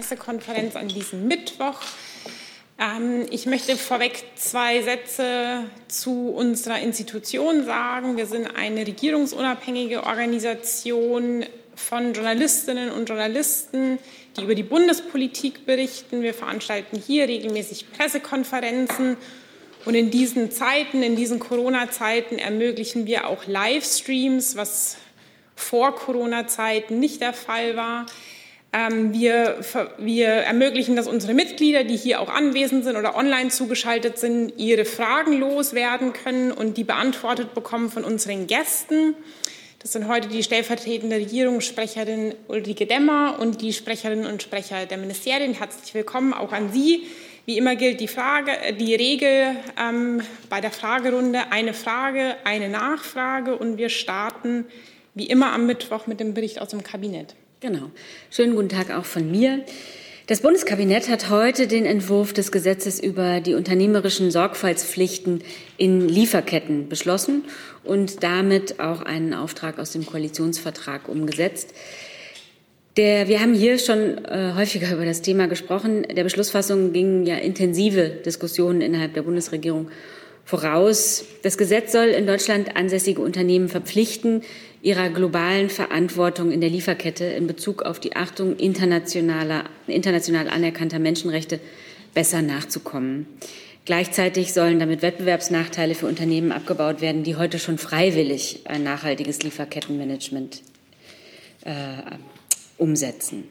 [0.00, 1.78] Pressekonferenz an diesem Mittwoch.
[2.78, 8.16] Ähm, ich möchte vorweg zwei Sätze zu unserer Institution sagen.
[8.16, 11.44] Wir sind eine regierungsunabhängige Organisation
[11.76, 13.98] von Journalistinnen und Journalisten,
[14.38, 16.22] die über die Bundespolitik berichten.
[16.22, 19.18] Wir veranstalten hier regelmäßig Pressekonferenzen.
[19.84, 24.96] Und in diesen Zeiten, in diesen Corona-Zeiten ermöglichen wir auch Livestreams, was
[25.56, 28.06] vor Corona-Zeiten nicht der Fall war.
[28.72, 29.58] Ähm, wir,
[29.98, 34.84] wir, ermöglichen, dass unsere Mitglieder, die hier auch anwesend sind oder online zugeschaltet sind, ihre
[34.84, 39.14] Fragen loswerden können und die beantwortet bekommen von unseren Gästen.
[39.80, 45.54] Das sind heute die stellvertretende Regierungssprecherin Ulrike Demmer und die Sprecherinnen und Sprecher der Ministerien.
[45.54, 47.08] Herzlich willkommen auch an Sie.
[47.46, 53.56] Wie immer gilt die, Frage, die Regel ähm, bei der Fragerunde eine Frage, eine Nachfrage
[53.56, 54.66] und wir starten
[55.14, 57.34] wie immer am Mittwoch mit dem Bericht aus dem Kabinett.
[57.60, 57.90] Genau.
[58.30, 59.62] Schönen guten Tag auch von mir.
[60.28, 65.42] Das Bundeskabinett hat heute den Entwurf des Gesetzes über die unternehmerischen Sorgfaltspflichten
[65.76, 67.44] in Lieferketten beschlossen
[67.84, 71.74] und damit auch einen Auftrag aus dem Koalitionsvertrag umgesetzt.
[72.96, 76.04] Der, wir haben hier schon äh, häufiger über das Thema gesprochen.
[76.04, 79.90] Der Beschlussfassung gingen ja intensive Diskussionen innerhalb der Bundesregierung
[80.46, 81.26] voraus.
[81.42, 84.42] Das Gesetz soll in Deutschland ansässige Unternehmen verpflichten,
[84.82, 91.60] ihrer globalen Verantwortung in der Lieferkette in Bezug auf die Achtung internationaler, international anerkannter Menschenrechte
[92.14, 93.26] besser nachzukommen.
[93.84, 100.62] Gleichzeitig sollen damit Wettbewerbsnachteile für Unternehmen abgebaut werden, die heute schon freiwillig ein nachhaltiges Lieferkettenmanagement
[101.64, 101.72] äh,
[102.78, 103.44] umsetzen.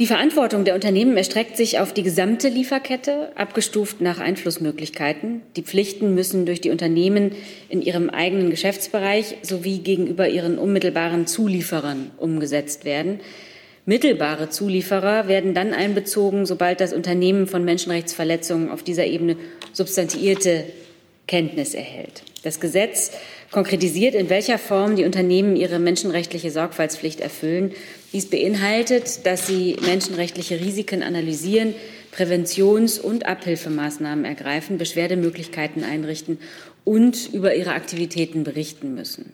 [0.00, 5.42] Die Verantwortung der Unternehmen erstreckt sich auf die gesamte Lieferkette, abgestuft nach Einflussmöglichkeiten.
[5.56, 7.32] Die Pflichten müssen durch die Unternehmen
[7.68, 13.20] in ihrem eigenen Geschäftsbereich sowie gegenüber ihren unmittelbaren Zulieferern umgesetzt werden.
[13.84, 19.36] Mittelbare Zulieferer werden dann einbezogen, sobald das Unternehmen von Menschenrechtsverletzungen auf dieser Ebene
[19.74, 20.64] substantiierte
[21.26, 22.22] Kenntnis erhält.
[22.42, 23.12] Das Gesetz
[23.50, 27.72] konkretisiert, in welcher Form die Unternehmen ihre menschenrechtliche Sorgfaltspflicht erfüllen.
[28.12, 31.74] Dies beinhaltet, dass sie menschenrechtliche Risiken analysieren,
[32.12, 36.38] Präventions- und Abhilfemaßnahmen ergreifen, Beschwerdemöglichkeiten einrichten
[36.84, 39.32] und über ihre Aktivitäten berichten müssen.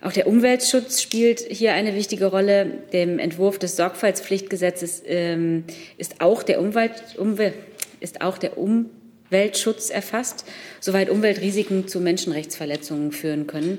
[0.00, 2.66] Auch der Umweltschutz spielt hier eine wichtige Rolle.
[2.92, 5.64] Dem Entwurf des Sorgfaltspflichtgesetzes ähm,
[5.96, 7.54] ist auch der Umwelt, Umwelt
[8.00, 8.90] ist auch der um
[9.30, 10.44] Weltschutz erfasst,
[10.80, 13.78] soweit Umweltrisiken zu Menschenrechtsverletzungen führen können.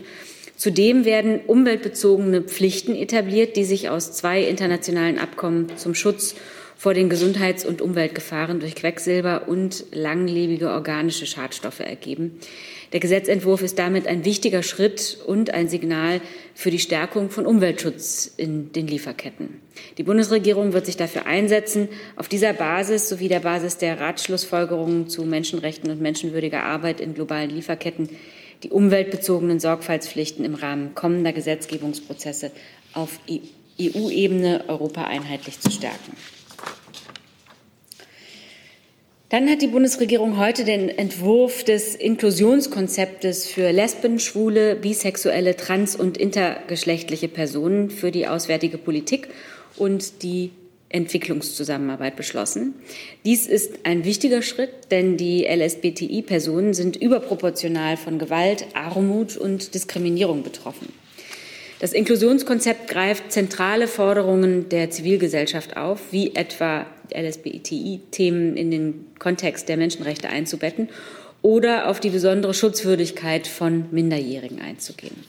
[0.55, 6.35] Zudem werden umweltbezogene Pflichten etabliert, die sich aus zwei internationalen Abkommen zum Schutz
[6.79, 12.39] vor den Gesundheits- und Umweltgefahren durch Quecksilber und langlebige organische Schadstoffe ergeben.
[12.93, 16.21] Der Gesetzentwurf ist damit ein wichtiger Schritt und ein Signal
[16.55, 19.59] für die Stärkung von Umweltschutz in den Lieferketten.
[19.97, 25.25] Die Bundesregierung wird sich dafür einsetzen, auf dieser Basis sowie der Basis der Ratschlussfolgerungen zu
[25.25, 28.07] Menschenrechten und menschenwürdiger Arbeit in globalen Lieferketten
[28.63, 32.51] die umweltbezogenen Sorgfaltspflichten im Rahmen kommender Gesetzgebungsprozesse
[32.93, 36.15] auf EU-Ebene Europa einheitlich zu stärken.
[39.29, 46.17] Dann hat die Bundesregierung heute den Entwurf des Inklusionskonzeptes für Lesben, Schwule, bisexuelle, trans- und
[46.17, 49.29] intergeschlechtliche Personen für die auswärtige Politik
[49.77, 50.49] und die
[50.89, 52.73] Entwicklungszusammenarbeit beschlossen.
[53.23, 60.41] Dies ist ein wichtiger Schritt, denn die LSBTI-Personen sind überproportional von Gewalt, Armut und Diskriminierung
[60.41, 60.91] betroffen.
[61.79, 69.77] Das Inklusionskonzept greift zentrale Forderungen der Zivilgesellschaft auf, wie etwa LSBTI-Themen in den Kontext der
[69.77, 70.89] Menschenrechte einzubetten
[71.41, 75.23] oder auf die besondere Schutzwürdigkeit von Minderjährigen einzugehen.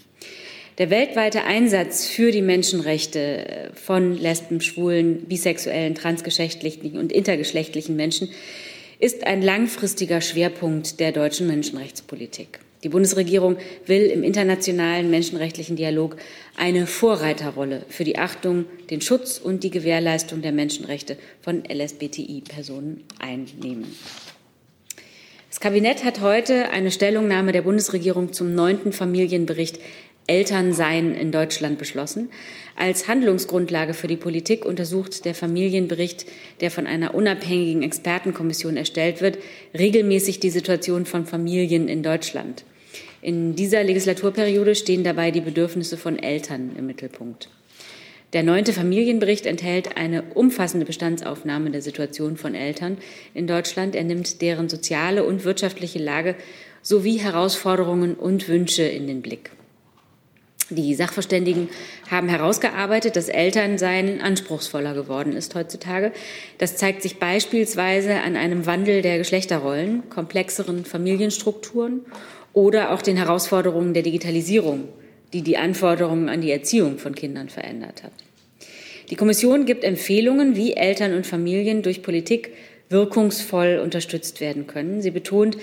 [0.78, 8.28] Der weltweite Einsatz für die Menschenrechte von Lesben, Schwulen, bisexuellen, transgeschlechtlichen und intergeschlechtlichen Menschen
[8.98, 12.58] ist ein langfristiger Schwerpunkt der deutschen Menschenrechtspolitik.
[12.82, 16.16] Die Bundesregierung will im internationalen menschenrechtlichen Dialog
[16.56, 23.84] eine Vorreiterrolle für die Achtung, den Schutz und die Gewährleistung der Menschenrechte von LSBTI-Personen einnehmen.
[25.50, 29.78] Das Kabinett hat heute eine Stellungnahme der Bundesregierung zum neunten Familienbericht
[30.26, 32.30] Elternsein in Deutschland beschlossen.
[32.76, 36.24] Als Handlungsgrundlage für die Politik untersucht der Familienbericht,
[36.60, 39.38] der von einer unabhängigen Expertenkommission erstellt wird,
[39.76, 42.64] regelmäßig die Situation von Familien in Deutschland.
[43.22, 47.48] In dieser Legislaturperiode stehen dabei die Bedürfnisse von Eltern im Mittelpunkt.
[48.32, 52.96] Der neunte Familienbericht enthält eine umfassende Bestandsaufnahme der Situation von Eltern
[53.34, 53.96] in Deutschland.
[53.96, 56.36] Er nimmt deren soziale und wirtschaftliche Lage
[56.80, 59.50] sowie Herausforderungen und Wünsche in den Blick.
[60.72, 61.68] Die Sachverständigen
[62.08, 66.12] haben herausgearbeitet, dass Elternsein anspruchsvoller geworden ist heutzutage.
[66.58, 72.02] Das zeigt sich beispielsweise an einem Wandel der Geschlechterrollen, komplexeren Familienstrukturen
[72.52, 74.88] oder auch den Herausforderungen der Digitalisierung,
[75.32, 78.12] die die Anforderungen an die Erziehung von Kindern verändert hat.
[79.10, 82.52] Die Kommission gibt Empfehlungen, wie Eltern und Familien durch Politik
[82.88, 85.02] wirkungsvoll unterstützt werden können.
[85.02, 85.56] Sie betont,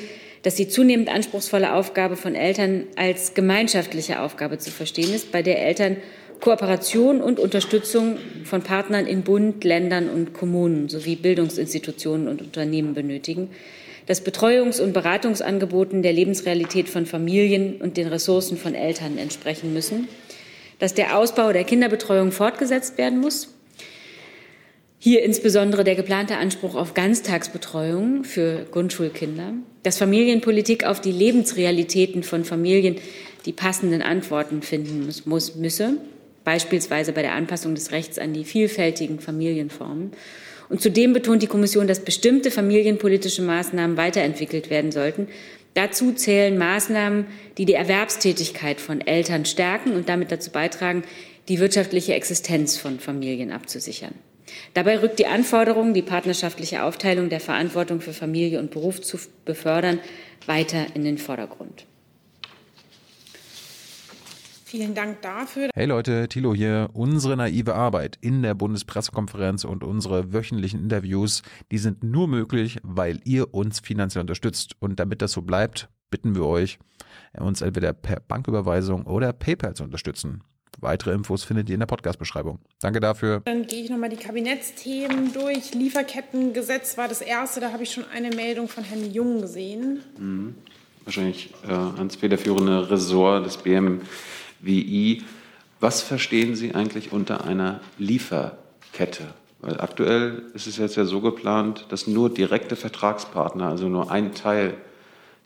[0.43, 5.65] dass die zunehmend anspruchsvolle Aufgabe von Eltern als gemeinschaftliche Aufgabe zu verstehen ist, bei der
[5.65, 5.97] Eltern
[6.39, 13.49] Kooperation und Unterstützung von Partnern in Bund, Ländern und Kommunen sowie Bildungsinstitutionen und Unternehmen benötigen,
[14.07, 20.07] dass Betreuungs- und Beratungsangeboten der Lebensrealität von Familien und den Ressourcen von Eltern entsprechen müssen,
[20.79, 23.49] dass der Ausbau der Kinderbetreuung fortgesetzt werden muss,
[24.99, 32.45] hier insbesondere der geplante Anspruch auf Ganztagsbetreuung für Grundschulkinder, dass Familienpolitik auf die Lebensrealitäten von
[32.45, 32.95] Familien
[33.45, 35.97] die passenden Antworten finden muss, muss müsse,
[36.43, 40.11] beispielsweise bei der Anpassung des Rechts an die vielfältigen Familienformen.
[40.69, 45.27] Und zudem betont die Kommission, dass bestimmte familienpolitische Maßnahmen weiterentwickelt werden sollten.
[45.73, 47.27] Dazu zählen Maßnahmen,
[47.57, 51.03] die die Erwerbstätigkeit von Eltern stärken und damit dazu beitragen,
[51.47, 54.15] die wirtschaftliche Existenz von Familien abzusichern.
[54.73, 59.99] Dabei rückt die Anforderung, die partnerschaftliche Aufteilung der Verantwortung für Familie und Beruf zu befördern,
[60.45, 61.85] weiter in den Vordergrund.
[64.67, 65.69] Vielen Dank dafür.
[65.73, 66.89] Hey Leute, Thilo hier.
[66.91, 71.41] Unsere naive Arbeit in der Bundespressekonferenz und unsere wöchentlichen Interviews,
[71.71, 74.75] die sind nur möglich, weil ihr uns finanziell unterstützt.
[74.79, 76.79] Und damit das so bleibt, bitten wir euch,
[77.39, 80.43] uns entweder per Banküberweisung oder PayPal zu unterstützen.
[80.81, 82.59] Weitere Infos findet ihr in der Podcast-Beschreibung.
[82.81, 83.43] Danke dafür.
[83.45, 85.75] Dann gehe ich nochmal die Kabinettsthemen durch.
[85.75, 90.01] Lieferkettengesetz war das erste, da habe ich schon eine Meldung von Herrn Jung gesehen.
[90.19, 90.55] Mhm.
[91.05, 94.01] Wahrscheinlich äh, ans federführende Ressort des BMWI.
[95.79, 99.33] Was verstehen Sie eigentlich unter einer Lieferkette?
[99.59, 104.33] Weil aktuell ist es jetzt ja so geplant, dass nur direkte Vertragspartner, also nur ein
[104.33, 104.75] Teil,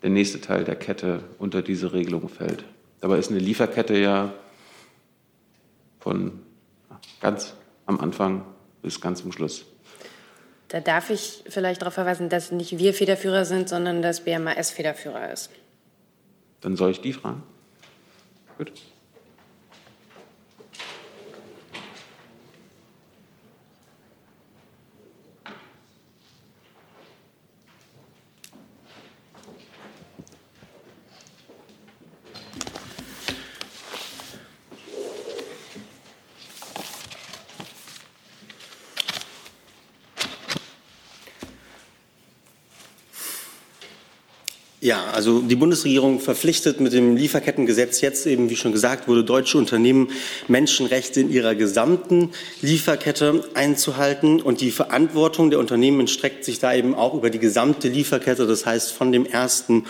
[0.03, 2.65] der nächste Teil der Kette unter diese Regelung fällt.
[2.99, 4.33] Dabei ist eine Lieferkette ja
[5.99, 6.39] von
[7.19, 7.53] ganz
[7.85, 8.45] am Anfang
[8.81, 9.65] bis ganz zum Schluss.
[10.67, 15.31] Da darf ich vielleicht darauf verweisen, dass nicht wir Federführer sind, sondern dass BMAS Federführer
[15.31, 15.49] ist.
[16.61, 17.43] Dann soll ich die fragen?
[18.57, 18.71] Gut.
[44.83, 49.59] Ja, also die Bundesregierung verpflichtet mit dem Lieferkettengesetz jetzt eben, wie schon gesagt wurde, deutsche
[49.59, 50.09] Unternehmen
[50.47, 52.31] Menschenrechte in ihrer gesamten
[52.63, 54.41] Lieferkette einzuhalten.
[54.41, 58.65] Und die Verantwortung der Unternehmen streckt sich da eben auch über die gesamte Lieferkette, das
[58.65, 59.85] heißt von dem ersten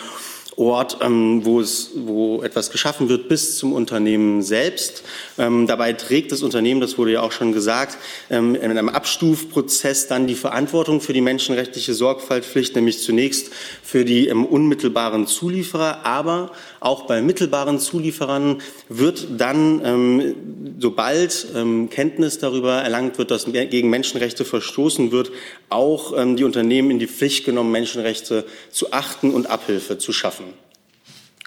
[0.62, 5.04] Ort, ähm, wo, es, wo etwas geschaffen wird, bis zum Unternehmen selbst.
[5.38, 7.98] Ähm, dabei trägt das Unternehmen, das wurde ja auch schon gesagt,
[8.30, 14.28] ähm, in einem Abstufprozess dann die Verantwortung für die menschenrechtliche Sorgfaltspflicht, nämlich zunächst für die
[14.28, 20.36] ähm, unmittelbaren Zulieferer, aber auch bei mittelbaren Zulieferern wird dann, ähm,
[20.80, 25.32] sobald ähm, Kenntnis darüber erlangt wird, dass gegen Menschenrechte verstoßen wird,
[25.70, 30.51] auch die Unternehmen in die Pflicht genommen, Menschenrechte zu achten und Abhilfe zu schaffen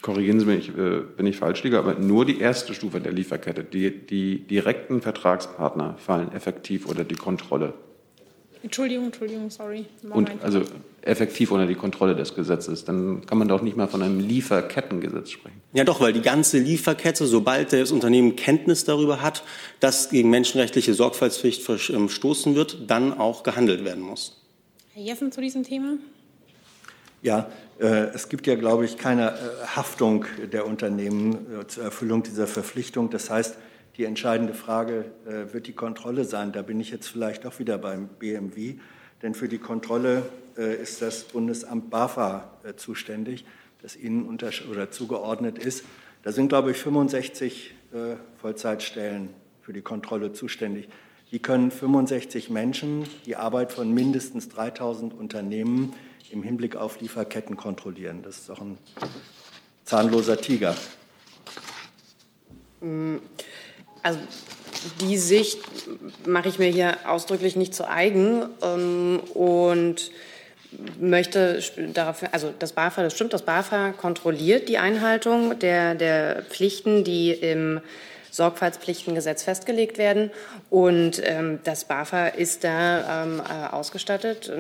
[0.05, 3.65] korrigieren Sie mich, äh, wenn ich falsch liege, aber nur die erste Stufe der Lieferkette,
[3.65, 7.73] die, die direkten Vertragspartner fallen effektiv unter die Kontrolle.
[8.63, 9.87] Entschuldigung, Entschuldigung, sorry.
[10.11, 10.63] Und also
[11.03, 12.85] effektiv unter die Kontrolle des Gesetzes.
[12.85, 15.61] Dann kann man doch nicht mal von einem Lieferkettengesetz sprechen.
[15.73, 19.43] Ja, doch, weil die ganze Lieferkette, sobald das Unternehmen Kenntnis darüber hat,
[19.81, 24.43] dass gegen menschenrechtliche Sorgfaltspflicht verstoßen wird, dann auch gehandelt werden muss.
[24.93, 25.97] Herr Jessen zu diesem Thema?
[27.25, 27.45] Ja, äh,
[27.79, 33.11] es gibt ja, glaube ich, keine äh, Haftung der Unternehmen äh, zur Erfüllung dieser Verpflichtung.
[33.11, 33.57] Das heißt,
[33.97, 36.51] die entscheidende Frage wird die Kontrolle sein.
[36.51, 38.75] Da bin ich jetzt vielleicht auch wieder beim BMW,
[39.23, 40.25] denn für die Kontrolle
[40.57, 43.45] ist das Bundesamt BAFA zuständig,
[43.83, 45.85] das Ihnen unter oder zugeordnet ist.
[46.25, 47.73] Da sind, glaube ich, 65
[48.41, 49.29] Vollzeitstellen
[49.63, 50.89] für die Kontrolle zuständig.
[51.31, 55.93] Die können 65 Menschen die Arbeit von mindestens 3000 Unternehmen
[56.35, 58.23] im Hinblick auf Lieferketten kontrollieren.
[58.23, 58.77] Das ist doch ein
[59.85, 60.75] zahnloser Tiger.
[64.03, 64.19] Also
[65.01, 65.61] die Sicht
[66.27, 70.11] mache ich mir hier ausdrücklich nicht zu eigen ähm, und
[71.01, 71.63] möchte
[71.95, 77.31] darauf, also das BAFA, das stimmt, das BAFA kontrolliert die Einhaltung der, der Pflichten, die
[77.33, 77.81] im
[78.35, 80.33] Sorgfaltspflichtengesetz festgelegt werden.
[80.69, 84.53] Und ähm, das BAFA ist da ähm, äh, ausgestattet.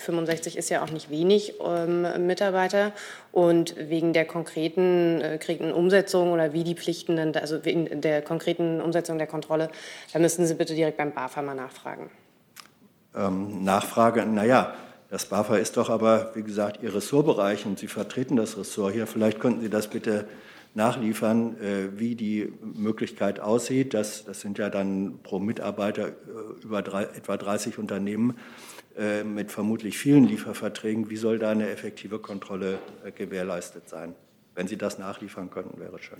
[0.00, 2.92] 65 ist ja auch nicht wenig ähm, Mitarbeiter.
[3.32, 8.20] Und wegen der konkreten, äh, konkreten Umsetzung oder wie die Pflichten dann, also wegen der
[8.20, 9.70] konkreten Umsetzung der Kontrolle,
[10.12, 12.10] da müssten Sie bitte direkt beim BAFA mal nachfragen.
[13.14, 14.74] Ähm, Nachfrage, naja,
[15.08, 19.06] das BAFA ist doch aber, wie gesagt, Ihr Ressortbereich und Sie vertreten das Ressort hier.
[19.06, 20.26] Vielleicht könnten Sie das bitte
[20.76, 23.94] nachliefern, äh, wie die Möglichkeit aussieht.
[23.94, 28.38] Das, das sind ja dann pro Mitarbeiter äh, über drei, etwa 30 Unternehmen
[28.96, 31.10] äh, mit vermutlich vielen Lieferverträgen.
[31.10, 32.78] Wie soll da eine effektive Kontrolle
[33.14, 34.14] gewährleistet sein?
[34.54, 36.18] Wenn Sie das nachliefern könnten, wäre schön.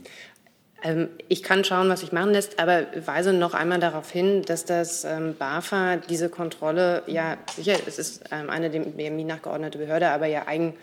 [0.82, 4.64] Ähm, ich kann schauen, was sich machen lässt, aber weise noch einmal darauf hin, dass
[4.64, 10.08] das ähm, BAFA diese Kontrolle, ja sicher, es ist ähm, eine dem BMI nachgeordnete Behörde,
[10.08, 10.74] aber ja eigen,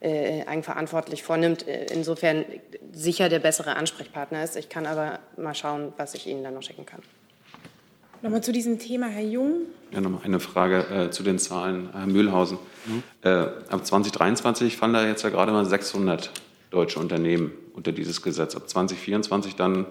[0.00, 2.44] eigenverantwortlich vornimmt, äh, insofern
[2.92, 4.56] sicher der bessere Ansprechpartner ist.
[4.56, 7.00] Ich kann aber mal schauen, was ich Ihnen dann noch schicken kann.
[8.20, 9.62] Nochmal zu diesem Thema, Herr Jung.
[9.92, 12.58] Ja, nochmal eine Frage äh, zu den Zahlen, Herr Mühlhausen.
[12.86, 13.02] Mhm.
[13.22, 16.32] Äh, ab 2023 fallen da jetzt ja gerade mal 600
[16.70, 18.56] deutsche Unternehmen unter dieses Gesetz.
[18.56, 19.86] Ab 2024 dann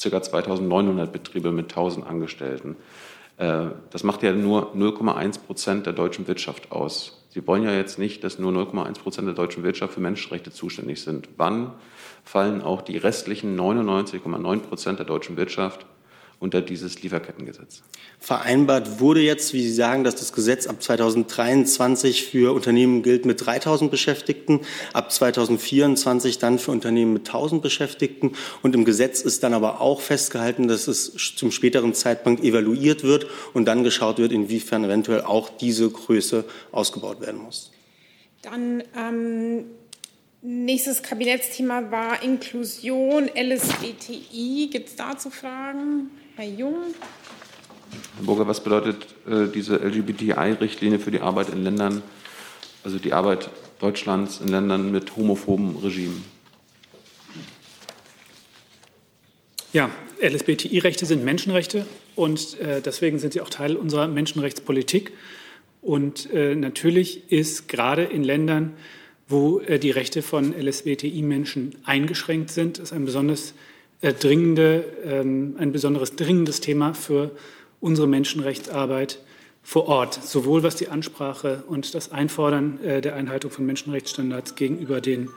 [0.00, 0.22] ca.
[0.22, 2.76] 2900 Betriebe mit 1000 Angestellten.
[3.38, 7.17] Äh, das macht ja nur 0,1 Prozent der deutschen Wirtschaft aus.
[7.28, 11.02] Sie wollen ja jetzt nicht, dass nur 0,1 Prozent der deutschen Wirtschaft für Menschenrechte zuständig
[11.02, 11.28] sind.
[11.36, 11.72] Wann
[12.24, 15.86] fallen auch die restlichen 99,9 Prozent der deutschen Wirtschaft
[16.40, 17.82] unter dieses Lieferkettengesetz.
[18.20, 23.44] Vereinbart wurde jetzt, wie Sie sagen, dass das Gesetz ab 2023 für Unternehmen gilt mit
[23.44, 24.60] 3000 Beschäftigten,
[24.92, 28.32] ab 2024 dann für Unternehmen mit 1000 Beschäftigten.
[28.62, 33.26] Und im Gesetz ist dann aber auch festgehalten, dass es zum späteren Zeitpunkt evaluiert wird
[33.52, 37.72] und dann geschaut wird, inwiefern eventuell auch diese Größe ausgebaut werden muss.
[38.42, 39.64] Dann ähm
[40.40, 44.68] Nächstes Kabinettsthema war Inklusion, LSBTI.
[44.70, 46.10] Gibt es dazu Fragen?
[46.38, 46.94] Herr Jung.
[48.14, 52.00] Herr Burger, was bedeutet äh, diese LGBTI-Richtlinie für die Arbeit in Ländern,
[52.84, 56.24] also die Arbeit Deutschlands in Ländern mit homophoben Regimen?
[59.72, 59.90] Ja,
[60.22, 65.14] LSBTI-Rechte sind Menschenrechte und äh, deswegen sind sie auch Teil unserer Menschenrechtspolitik.
[65.82, 68.74] Und äh, natürlich ist gerade in Ländern,
[69.26, 73.54] wo äh, die Rechte von LSBTI-Menschen eingeschränkt sind, ist ein besonders
[74.00, 77.32] dringende, ähm, ein besonderes dringendes Thema für
[77.80, 79.20] unsere Menschenrechtsarbeit
[79.62, 85.00] vor Ort, sowohl was die Ansprache und das Einfordern äh, der Einhaltung von Menschenrechtsstandards gegenüber
[85.00, 85.28] den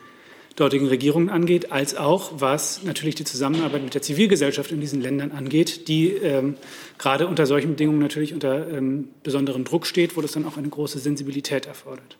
[0.55, 5.31] dortigen Regierungen angeht, als auch was natürlich die Zusammenarbeit mit der Zivilgesellschaft in diesen Ländern
[5.31, 6.55] angeht, die ähm,
[6.97, 10.69] gerade unter solchen Bedingungen natürlich unter ähm, besonderen Druck steht, wo das dann auch eine
[10.69, 12.17] große Sensibilität erfordert.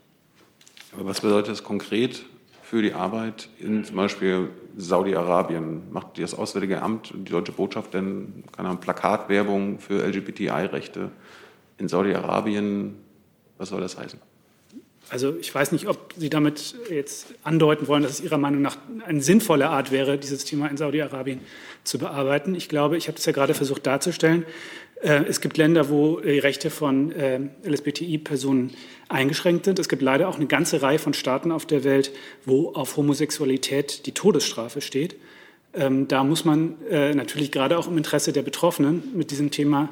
[0.94, 2.24] Aber was bedeutet das konkret
[2.72, 5.92] für die Arbeit in zum Beispiel Saudi-Arabien?
[5.92, 11.12] Macht das Auswärtige Amt und die Deutsche Botschaft denn keine Ahnung, Plakatwerbung für LGBTI-Rechte
[11.78, 12.96] in Saudi-Arabien?
[13.58, 14.22] Was soll das heißen?
[15.10, 18.78] Also ich weiß nicht, ob Sie damit jetzt andeuten wollen, dass es Ihrer Meinung nach
[19.06, 21.42] eine sinnvolle Art wäre, dieses Thema in Saudi-Arabien
[21.84, 22.56] zu bearbeiten.
[22.56, 24.46] Ich glaube, ich habe es ja gerade versucht darzustellen.
[25.02, 28.72] Äh, es gibt Länder, wo die Rechte von äh, LSBTI-Personen
[29.10, 29.80] eingeschränkt sind.
[29.80, 32.12] Es gibt leider auch eine ganze Reihe von Staaten auf der Welt,
[32.46, 35.16] wo auf Homosexualität die Todesstrafe steht.
[35.74, 39.90] Ähm, da muss man äh, natürlich gerade auch im Interesse der Betroffenen mit diesem Thema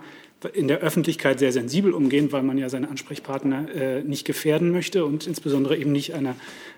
[0.53, 5.27] in der Öffentlichkeit sehr sensibel umgehen, weil man ja seine Ansprechpartner nicht gefährden möchte und
[5.27, 6.33] insbesondere eben nicht einer,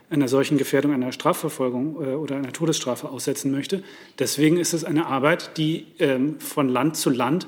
[0.09, 3.83] einer solchen Gefährdung einer Strafverfolgung oder einer Todesstrafe aussetzen möchte.
[4.17, 7.45] Deswegen ist es eine Arbeit, die ähm, von Land zu Land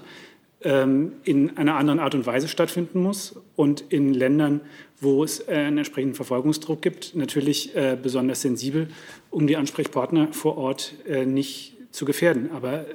[0.64, 4.62] in einer anderen Art und Weise stattfinden muss und in Ländern,
[5.04, 8.88] wo es äh, einen entsprechenden Verfolgungsdruck gibt, natürlich äh, besonders sensibel,
[9.30, 12.50] um die Ansprechpartner vor Ort äh, nicht zu gefährden.
[12.56, 12.88] Aber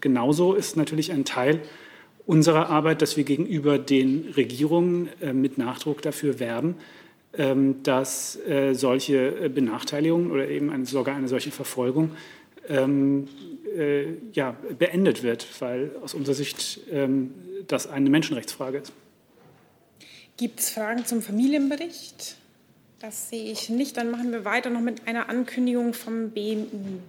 [0.00, 1.60] genauso ist natürlich ein Teil
[2.24, 6.76] unserer Arbeit, dass wir gegenüber den Regierungen mit Nachdruck dafür werben,
[7.36, 8.38] ähm, dass
[8.72, 12.12] solche Benachteiligungen oder eben sogar eine solche Verfolgung
[12.66, 13.28] ähm,
[13.76, 17.32] äh, ja, beendet wird, weil aus unserer Sicht ähm,
[17.68, 18.92] das eine Menschenrechtsfrage ist.
[20.36, 22.36] Gibt es Fragen zum Familienbericht?
[23.00, 23.96] Das sehe ich nicht.
[23.96, 27.00] Dann machen wir weiter noch mit einer Ankündigung vom BMI.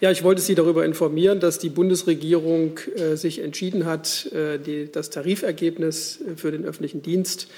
[0.00, 4.90] Ja, ich wollte Sie darüber informieren, dass die Bundesregierung äh, sich entschieden hat, äh, die,
[4.90, 7.48] das Tarifergebnis für den öffentlichen Dienst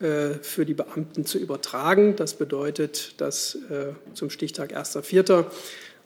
[0.00, 2.16] äh, für die Beamten zu übertragen.
[2.16, 5.44] Das bedeutet, dass äh, zum Stichtag 1.4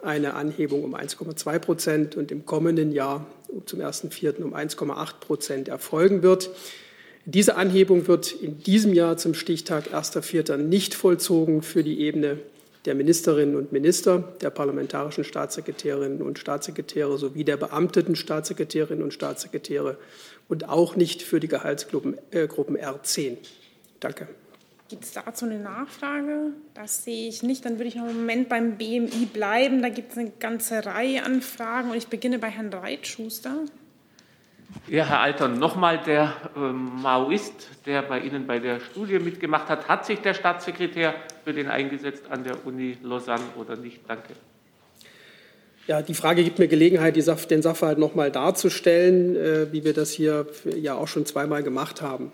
[0.04, 3.26] eine Anhebung um 1,2 Prozent und im kommenden Jahr
[3.66, 4.42] zum 1.4.
[4.42, 6.50] um 1,8 Prozent erfolgen wird.
[7.26, 10.58] Diese Anhebung wird in diesem Jahr zum Stichtag 1.4.
[10.58, 12.38] nicht vollzogen für die Ebene
[12.84, 19.96] der Ministerinnen und Minister, der parlamentarischen Staatssekretärinnen und Staatssekretäre sowie der beamteten Staatssekretärinnen und Staatssekretäre
[20.49, 23.38] und auch nicht für die Gehaltsgruppen äh, Gruppen R10.
[24.00, 24.28] Danke.
[24.95, 26.53] Gibt es dazu eine Nachfrage?
[26.73, 27.65] Das sehe ich nicht.
[27.65, 29.83] Dann würde ich noch einen Moment beim BMI bleiben.
[29.83, 33.65] Da gibt es eine ganze Reihe an Fragen und ich beginne bei Herrn Reitschuster.
[34.87, 39.89] Ja, Herr Alter, nochmal der äh, Maoist, der bei Ihnen bei der Studie mitgemacht hat.
[39.89, 44.03] Hat sich der Staatssekretär für den eingesetzt an der Uni Lausanne oder nicht?
[44.07, 44.35] Danke.
[45.89, 50.47] Ja, die Frage gibt mir Gelegenheit, den Sachverhalt nochmal darzustellen, äh, wie wir das hier
[50.65, 52.31] ja auch schon zweimal gemacht haben.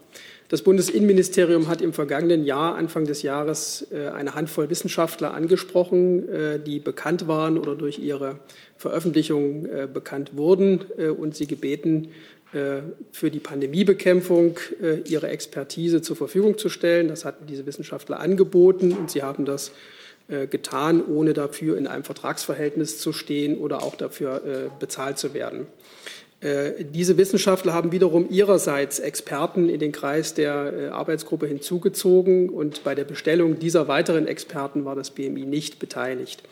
[0.50, 6.58] Das Bundesinnenministerium hat im vergangenen Jahr, Anfang des Jahres, äh, eine Handvoll Wissenschaftler angesprochen, äh,
[6.58, 8.40] die bekannt waren oder durch ihre
[8.76, 10.80] Veröffentlichung äh, bekannt wurden
[11.16, 12.08] und sie gebeten,
[13.12, 14.58] für die Pandemiebekämpfung
[15.04, 17.06] ihre Expertise zur Verfügung zu stellen.
[17.06, 19.70] Das hatten diese Wissenschaftler angeboten und sie haben das
[20.50, 25.68] getan, ohne dafür in einem Vertragsverhältnis zu stehen oder auch dafür bezahlt zu werden.
[26.40, 32.82] Äh, diese Wissenschaftler haben wiederum ihrerseits Experten in den Kreis der äh, Arbeitsgruppe hinzugezogen und
[32.82, 36.42] bei der Bestellung dieser weiteren Experten war das BMI nicht beteiligt.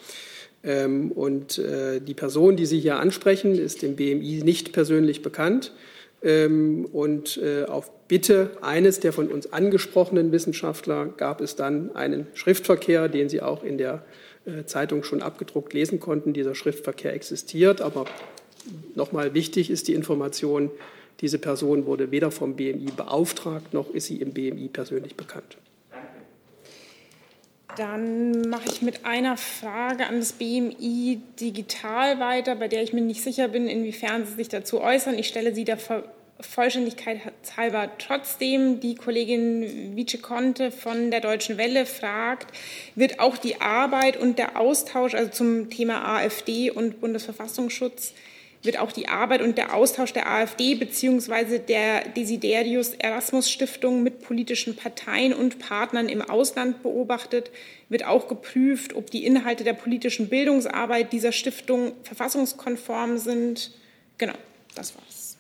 [0.63, 5.73] Ähm, und äh, die Person, die Sie hier ansprechen, ist dem BMI nicht persönlich bekannt.
[6.21, 13.09] Ähm, und auf Bitte eines der von uns angesprochenen Wissenschaftler gab es dann einen Schriftverkehr,
[13.09, 14.03] den Sie auch in der
[14.65, 16.33] Zeitung schon abgedruckt lesen konnten.
[16.33, 18.07] Dieser Schriftverkehr existiert, aber
[18.95, 20.71] Nochmal wichtig ist die Information,
[21.21, 25.57] diese Person wurde weder vom BMI beauftragt, noch ist sie im BMI persönlich bekannt.
[27.77, 33.01] Dann mache ich mit einer Frage an das BMI digital weiter, bei der ich mir
[33.01, 35.17] nicht sicher bin, inwiefern Sie sich dazu äußern.
[35.17, 35.79] Ich stelle sie der
[36.41, 37.21] Vollständigkeit
[37.57, 38.81] halber trotzdem.
[38.81, 42.53] Die Kollegin Vice Conte von der Deutschen Welle fragt,
[42.97, 48.13] wird auch die Arbeit und der Austausch also zum Thema AfD und Bundesverfassungsschutz
[48.63, 51.59] wird auch die Arbeit und der Austausch der AfD bzw.
[51.59, 57.51] der Desiderius Erasmus Stiftung mit politischen Parteien und Partnern im Ausland beobachtet,
[57.89, 63.71] wird auch geprüft, ob die Inhalte der politischen Bildungsarbeit dieser Stiftung verfassungskonform sind.
[64.19, 64.35] Genau,
[64.75, 65.37] das war's.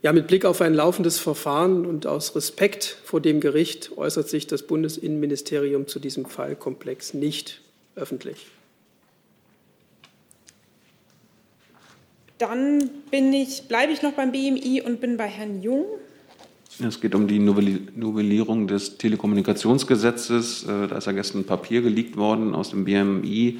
[0.00, 4.46] Ja, mit Blick auf ein laufendes Verfahren und aus Respekt vor dem Gericht äußert sich
[4.46, 7.60] das Bundesinnenministerium zu diesem Fallkomplex nicht
[7.96, 8.46] öffentlich.
[12.38, 15.84] Dann bin ich, bleibe ich noch beim BMI und bin bei Herrn Jung.
[16.80, 20.64] Es geht um die Novellierung des Telekommunikationsgesetzes.
[20.64, 23.58] Äh, da ist ja gestern ein Papier geleakt worden aus dem BMI.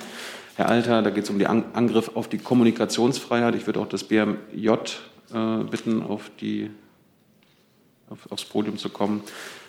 [0.55, 3.57] Herr Alter, da geht es um den Angriff auf die Kommunikationsfreiheit.
[3.57, 6.71] Ich würde auch das BMJ äh, bitten, auf die,
[8.09, 9.23] auf, aufs Podium zu kommen.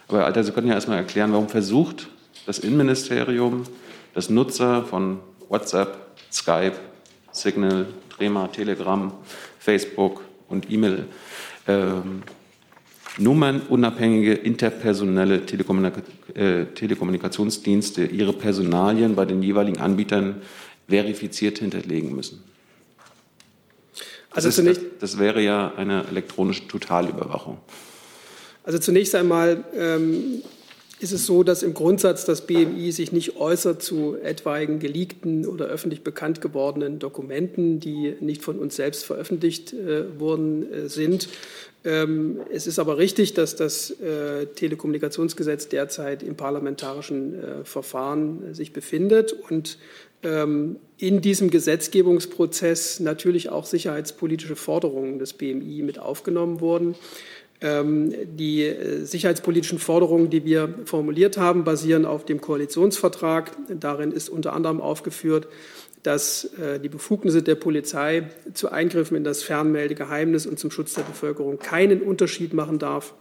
[0.07, 2.09] Aber Herr Alter, Sie können ja erstmal erklären, warum versucht
[2.45, 3.63] das Innenministerium,
[4.13, 5.97] das Nutzer von WhatsApp,
[6.31, 6.75] Skype,
[7.31, 7.87] Signal,
[8.19, 9.13] Trema, Telegram,
[9.59, 11.05] Facebook und E-Mail
[11.67, 12.23] ähm,
[13.17, 16.01] nummernunabhängige interpersonelle Telekommunika
[16.35, 20.41] äh, Telekommunikationsdienste ihre Personalien bei den jeweiligen Anbietern
[20.87, 22.43] verifiziert hinterlegen müssen.
[24.31, 27.57] Also das, ist, das, das wäre ja eine elektronische Totalüberwachung.
[28.63, 30.43] Also zunächst einmal ähm,
[30.99, 35.65] ist es so, dass im Grundsatz das BMI sich nicht äußert zu etwaigen geleakten oder
[35.65, 41.29] öffentlich bekannt gewordenen Dokumenten, die nicht von uns selbst veröffentlicht äh, worden äh, sind.
[41.85, 48.53] Ähm, es ist aber richtig, dass das äh, Telekommunikationsgesetz derzeit im parlamentarischen äh, Verfahren äh,
[48.53, 49.77] sich befindet und
[50.21, 56.95] ähm, in diesem Gesetzgebungsprozess natürlich auch sicherheitspolitische Forderungen des BMI mit aufgenommen wurden.
[57.61, 63.51] Ähm, die äh, sicherheitspolitischen Forderungen, die wir formuliert haben, basieren auf dem Koalitionsvertrag.
[63.67, 65.47] Darin ist unter anderem aufgeführt,
[66.03, 71.01] dass äh, die Befugnisse der Polizei zu Eingriffen in das Fernmeldegeheimnis und zum Schutz der
[71.01, 73.13] Bevölkerung keinen Unterschied machen darf,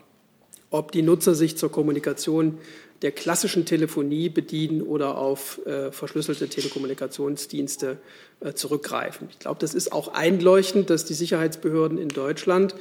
[0.69, 2.59] ob die Nutzer sich zur Kommunikation
[3.01, 7.97] der klassischen Telefonie bedienen oder auf äh, verschlüsselte Telekommunikationsdienste
[8.41, 9.27] äh, zurückgreifen.
[9.31, 12.75] Ich glaube, das ist auch einleuchtend, dass die Sicherheitsbehörden in Deutschland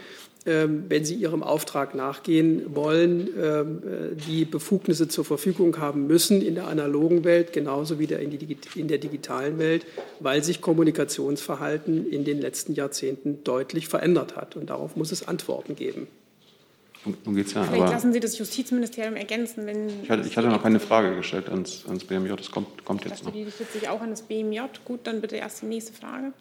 [0.88, 6.54] wenn sie ihrem Auftrag nachgehen wollen, ähm, äh, die Befugnisse zur Verfügung haben müssen in
[6.54, 9.86] der analogen Welt, genauso wie in der digitalen Welt,
[10.20, 14.56] weil sich Kommunikationsverhalten in den letzten Jahrzehnten deutlich verändert hat.
[14.56, 16.06] Und darauf muss es Antworten geben.
[17.24, 19.66] Nun geht's ja, Vielleicht lassen Sie das Justizministerium ergänzen.
[19.66, 22.34] Wenn ich, hatte, ich hatte noch keine Frage gestellt ans, ans BMJ.
[22.36, 23.32] Das kommt, kommt jetzt noch.
[23.32, 24.60] Die richtet sich auch an das BMJ.
[24.84, 26.32] Gut, dann bitte erst die nächste Frage.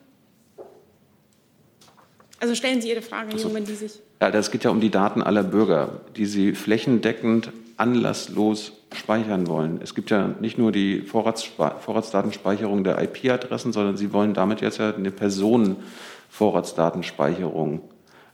[2.40, 4.00] Also stellen Sie Ihre Frage, also, wenn die sich.
[4.22, 9.80] Ja, das geht ja um die Daten aller Bürger, die Sie flächendeckend, anlasslos speichern wollen.
[9.84, 14.80] Es gibt ja nicht nur die Vorrats Vorratsdatenspeicherung der IP-Adressen, sondern Sie wollen damit jetzt
[14.80, 17.82] ja eine Personenvorratsdatenspeicherung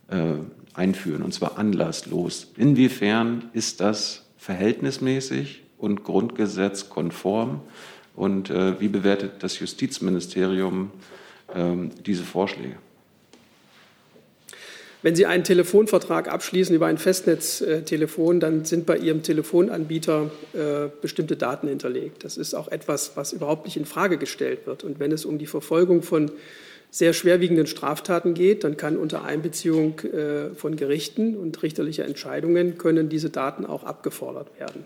[0.10, 0.36] äh,
[0.74, 2.52] einführen, und zwar anlasslos.
[2.58, 7.62] Inwiefern ist das verhältnismäßig und grundgesetzkonform?
[8.16, 10.92] Und äh, wie bewertet das Justizministerium
[11.54, 12.78] äh, diese Vorschläge?
[15.04, 21.36] Wenn Sie einen Telefonvertrag abschließen über ein Festnetztelefon, dann sind bei Ihrem Telefonanbieter äh, bestimmte
[21.36, 22.24] Daten hinterlegt.
[22.24, 24.86] Das ist auch etwas, was überhaupt nicht in Frage gestellt wird.
[24.86, 26.32] Und wenn es um die Verfolgung von
[26.90, 33.10] sehr schwerwiegenden Straftaten geht, dann kann unter Einbeziehung äh, von Gerichten und richterlicher Entscheidungen können
[33.10, 34.86] diese Daten auch abgefordert werden.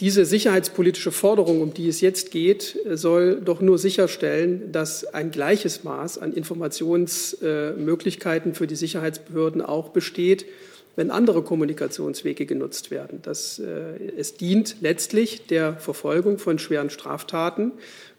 [0.00, 5.84] Diese sicherheitspolitische Forderung, um die es jetzt geht, soll doch nur sicherstellen, dass ein gleiches
[5.84, 10.46] Maß an Informationsmöglichkeiten für die Sicherheitsbehörden auch besteht,
[10.94, 13.20] wenn andere Kommunikationswege genutzt werden.
[13.22, 17.70] Das, äh, es dient letztlich der Verfolgung von schweren Straftaten.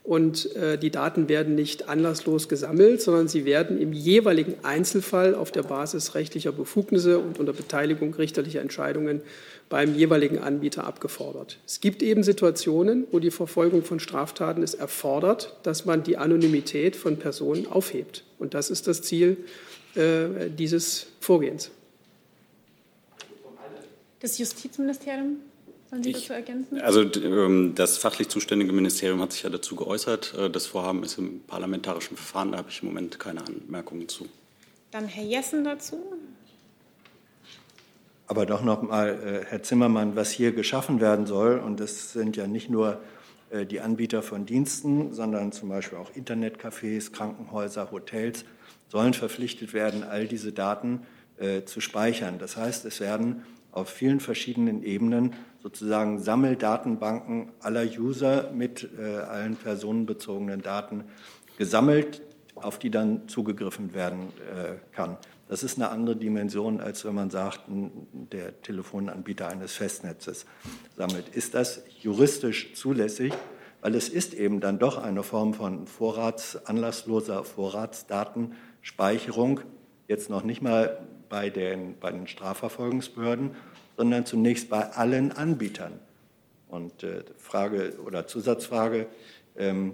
[0.05, 5.51] Und äh, die Daten werden nicht anlasslos gesammelt, sondern sie werden im jeweiligen Einzelfall auf
[5.51, 9.19] der Basis rechtlicher Befugnisse und unter Beteiligung richterlicher Entscheidungen
[9.69, 11.59] beim jeweiligen Anbieter abgefordert.
[11.65, 16.95] Es gibt eben Situationen, wo die Verfolgung von Straftaten es erfordert, dass man die Anonymität
[16.95, 18.23] von Personen aufhebt.
[18.39, 19.37] Und das ist das Ziel
[19.95, 21.71] äh, dieses Vorgehens.
[24.19, 25.37] Das Justizministerium?
[25.89, 26.81] Sollen Sie ich, dazu ergänzen?
[26.81, 30.35] Also ähm, das fachlich zuständige Ministerium hat sich ja dazu geäußert.
[30.37, 32.51] Äh, das Vorhaben ist im parlamentarischen Verfahren.
[32.51, 34.27] Da habe ich im Moment keine Anmerkungen zu.
[34.91, 35.97] Dann Herr Jessen dazu.
[38.29, 42.37] Aber doch noch mal, äh, Herr Zimmermann, was hier geschaffen werden soll, und das sind
[42.37, 43.01] ja nicht nur
[43.49, 48.45] äh, die Anbieter von Diensten, sondern zum Beispiel auch Internetcafés, Krankenhäuser, Hotels,
[48.87, 51.07] sollen verpflichtet werden, all diese Daten
[51.39, 52.37] äh, zu speichern.
[52.37, 60.61] Das heißt, es werden auf vielen verschiedenen Ebenen sozusagen Sammeldatenbanken aller User mit allen personenbezogenen
[60.61, 61.03] Daten
[61.57, 62.23] gesammelt,
[62.55, 64.29] auf die dann zugegriffen werden
[64.91, 65.17] kann.
[65.49, 70.45] Das ist eine andere Dimension, als wenn man sagt, der Telefonanbieter eines Festnetzes
[70.95, 71.29] sammelt.
[71.29, 73.33] Ist das juristisch zulässig?
[73.81, 79.61] Weil es ist eben dann doch eine Form von Vorrats, anlassloser Vorratsdatenspeicherung,
[80.07, 83.55] jetzt noch nicht mal bei den, bei den Strafverfolgungsbehörden,
[83.97, 85.93] sondern zunächst bei allen Anbietern.
[86.67, 89.07] Und äh, Frage oder Zusatzfrage,
[89.57, 89.93] ähm,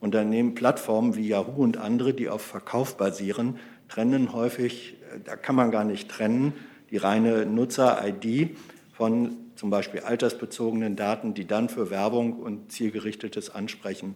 [0.00, 5.54] Unternehmen, Plattformen wie Yahoo und andere, die auf Verkauf basieren, trennen häufig, äh, da kann
[5.54, 6.54] man gar nicht trennen,
[6.90, 8.56] die reine Nutzer-ID
[8.92, 14.14] von zum Beispiel altersbezogenen Daten, die dann für Werbung und zielgerichtetes Ansprechen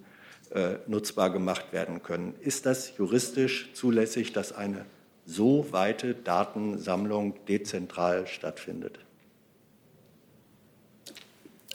[0.50, 2.34] äh, nutzbar gemacht werden können.
[2.40, 4.86] Ist das juristisch zulässig, dass eine
[5.26, 8.98] so weite Datensammlung dezentral stattfindet?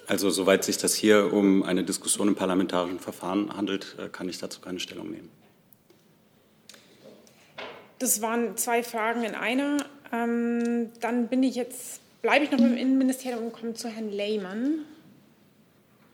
[0.07, 4.39] Also soweit sich das hier um eine Diskussion im parlamentarischen Verfahren handelt, äh, kann ich
[4.39, 5.29] dazu keine Stellung nehmen.
[7.99, 9.77] Das waren zwei Fragen in einer.
[10.13, 14.85] Ähm, dann bin ich jetzt, bleibe ich noch im Innenministerium und komme zu Herrn Lehmann.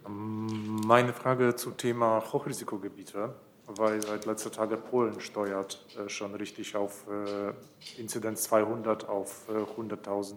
[0.08, 3.36] Meine Frage zum Thema Hochrisikogebiete,
[3.68, 7.54] weil seit letzter Tage Polen steuert äh, schon richtig auf äh,
[8.02, 10.34] Inzidenz 200 auf äh, 100.000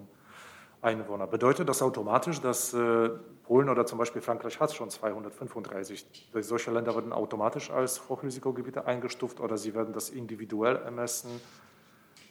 [0.82, 1.26] Einwohner.
[1.26, 3.10] Bedeutet das automatisch, dass äh,
[3.48, 6.06] Polen oder zum Beispiel Frankreich hat schon 235?
[6.40, 11.30] Solche Länder werden automatisch als Hochrisikogebiete eingestuft oder sie werden das individuell ermessen,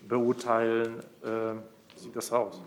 [0.07, 0.99] beurteilen?
[1.23, 1.55] Äh,
[1.95, 2.61] wie sieht das aus?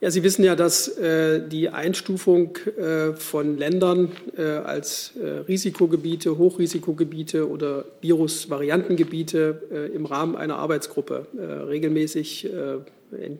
[0.00, 6.38] Ja, Sie wissen ja, dass äh, die Einstufung äh, von Ländern äh, als äh, Risikogebiete,
[6.38, 12.48] Hochrisikogebiete oder Virusvariantengebiete äh, im Rahmen einer Arbeitsgruppe äh, regelmäßig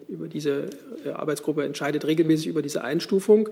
[0.09, 0.71] über diese
[1.12, 3.51] Arbeitsgruppe entscheidet regelmäßig über diese Einstufung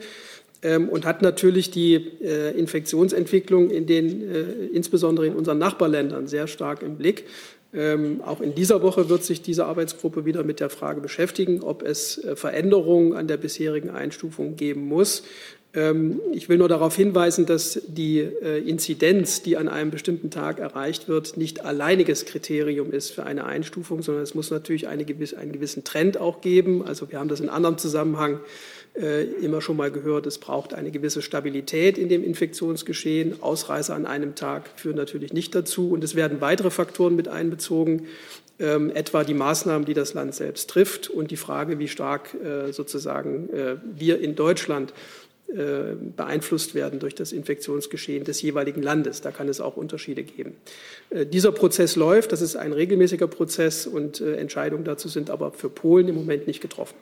[0.62, 6.96] ähm, und hat natürlich die Infektionsentwicklung in den, insbesondere in unseren Nachbarländern sehr stark im
[6.96, 7.26] Blick.
[7.76, 11.82] Ähm, auch in dieser Woche wird sich diese Arbeitsgruppe wieder mit der Frage beschäftigen, ob
[11.82, 15.24] es äh, Veränderungen an der bisherigen Einstufung geben muss.
[15.74, 20.58] Ähm, ich will nur darauf hinweisen, dass die äh, Inzidenz, die an einem bestimmten Tag
[20.58, 25.36] erreicht wird, nicht alleiniges Kriterium ist für eine Einstufung, sondern es muss natürlich eine gewisse,
[25.36, 26.82] einen gewissen Trend auch geben.
[26.82, 28.40] Also wir haben das in anderem Zusammenhang
[28.96, 33.42] immer schon mal gehört, es braucht eine gewisse Stabilität in dem Infektionsgeschehen.
[33.42, 35.90] Ausreißer an einem Tag führen natürlich nicht dazu.
[35.90, 38.06] Und es werden weitere Faktoren mit einbezogen,
[38.58, 42.72] ähm, etwa die Maßnahmen, die das Land selbst trifft und die Frage, wie stark äh,
[42.72, 44.94] sozusagen äh, wir in Deutschland
[45.48, 49.20] äh, beeinflusst werden durch das Infektionsgeschehen des jeweiligen Landes.
[49.20, 50.56] Da kann es auch Unterschiede geben.
[51.10, 55.52] Äh, dieser Prozess läuft, das ist ein regelmäßiger Prozess und äh, Entscheidungen dazu sind aber
[55.52, 56.96] für Polen im Moment nicht getroffen.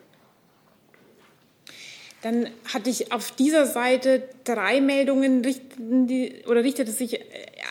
[2.25, 5.45] Dann hatte ich auf dieser Seite drei Meldungen.
[5.45, 7.21] Richten die, oder richtet es sich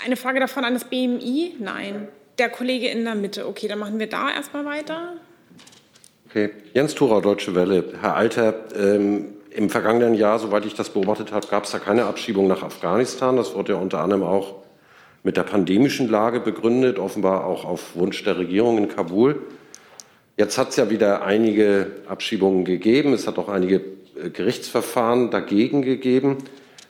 [0.06, 1.56] eine Frage davon an das BMI?
[1.58, 2.08] Nein.
[2.38, 3.48] Der Kollege in der Mitte.
[3.48, 5.14] Okay, dann machen wir da erstmal weiter.
[6.30, 6.52] Okay.
[6.76, 7.96] Jens Thurau, Deutsche Welle.
[8.00, 12.06] Herr Alter, ähm, im vergangenen Jahr, soweit ich das beobachtet habe, gab es da keine
[12.06, 13.36] Abschiebung nach Afghanistan.
[13.36, 14.58] Das wurde ja unter anderem auch
[15.24, 19.42] mit der pandemischen Lage begründet, offenbar auch auf Wunsch der Regierung in Kabul.
[20.38, 23.14] Jetzt hat es ja wieder einige Abschiebungen gegeben.
[23.14, 23.82] Es hat auch einige äh,
[24.16, 26.38] Gerichtsverfahren dagegen gegeben.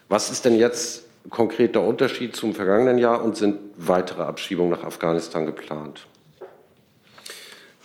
[0.09, 4.83] Was ist denn jetzt konkret der Unterschied zum vergangenen Jahr und sind weitere Abschiebungen nach
[4.83, 6.05] Afghanistan geplant?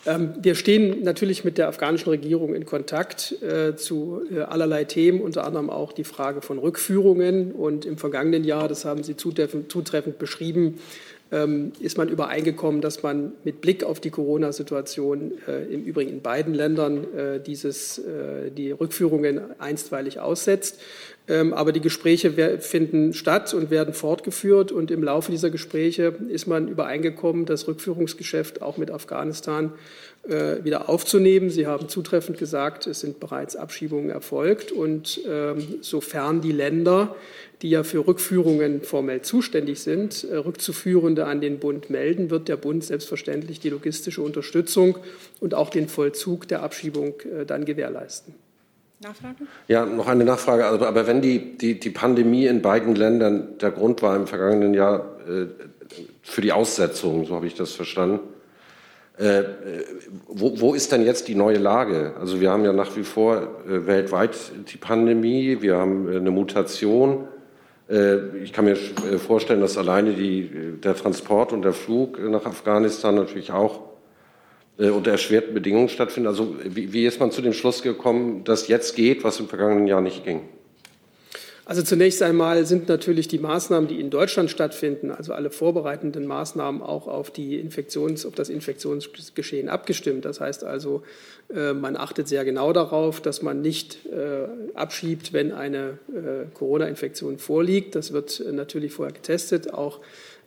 [0.06, 5.20] Ähm, wir stehen natürlich mit der afghanischen Regierung in Kontakt äh, zu äh, allerlei Themen,
[5.20, 7.52] unter anderem auch die Frage von Rückführungen.
[7.52, 10.78] Und im vergangenen Jahr, das haben Sie zutreffend, zutreffend beschrieben,
[11.30, 16.54] ist man übereingekommen, dass man mit Blick auf die Corona-Situation äh, im Übrigen in beiden
[16.54, 20.80] Ländern äh, dieses, äh, die Rückführungen einstweilig aussetzt.
[21.28, 24.72] Ähm, aber die Gespräche finden statt und werden fortgeführt.
[24.72, 29.72] Und im Laufe dieser Gespräche ist man übereingekommen, das Rückführungsgeschäft auch mit Afghanistan
[30.28, 31.48] wieder aufzunehmen.
[31.48, 34.72] Sie haben zutreffend gesagt, es sind bereits Abschiebungen erfolgt.
[34.72, 37.14] Und ähm, sofern die Länder,
[37.62, 42.56] die ja für Rückführungen formell zuständig sind, äh, Rückzuführende an den Bund melden, wird der
[42.56, 44.98] Bund selbstverständlich die logistische Unterstützung
[45.40, 48.34] und auch den Vollzug der Abschiebung äh, dann gewährleisten.
[49.00, 49.46] Nachfrage?
[49.68, 50.66] Ja, noch eine Nachfrage.
[50.66, 54.74] Also, aber wenn die, die, die Pandemie in beiden Ländern der Grund war im vergangenen
[54.74, 55.46] Jahr äh,
[56.22, 58.20] für die Aussetzung, so habe ich das verstanden,
[59.18, 59.44] äh,
[60.28, 62.14] wo, wo, ist denn jetzt die neue Lage?
[62.20, 64.36] Also wir haben ja nach wie vor äh, weltweit
[64.72, 67.26] die Pandemie, wir haben äh, eine Mutation.
[67.90, 72.46] Äh, ich kann mir äh, vorstellen, dass alleine die, der Transport und der Flug nach
[72.46, 73.80] Afghanistan natürlich auch
[74.78, 76.28] äh, unter erschwerten Bedingungen stattfinden.
[76.28, 79.88] Also wie, wie ist man zu dem Schluss gekommen, dass jetzt geht, was im vergangenen
[79.88, 80.42] Jahr nicht ging?
[81.68, 86.80] Also zunächst einmal sind natürlich die Maßnahmen, die in Deutschland stattfinden, also alle vorbereitenden Maßnahmen
[86.80, 90.24] auch auf, die Infektions, auf das Infektionsgeschehen abgestimmt.
[90.24, 91.02] Das heißt also,
[91.54, 95.98] äh, man achtet sehr genau darauf, dass man nicht äh, abschiebt, wenn eine
[96.54, 97.94] Corona-Infektion vorliegt.
[97.94, 99.74] Das wird natürlich vorher getestet.
[99.74, 100.00] Auch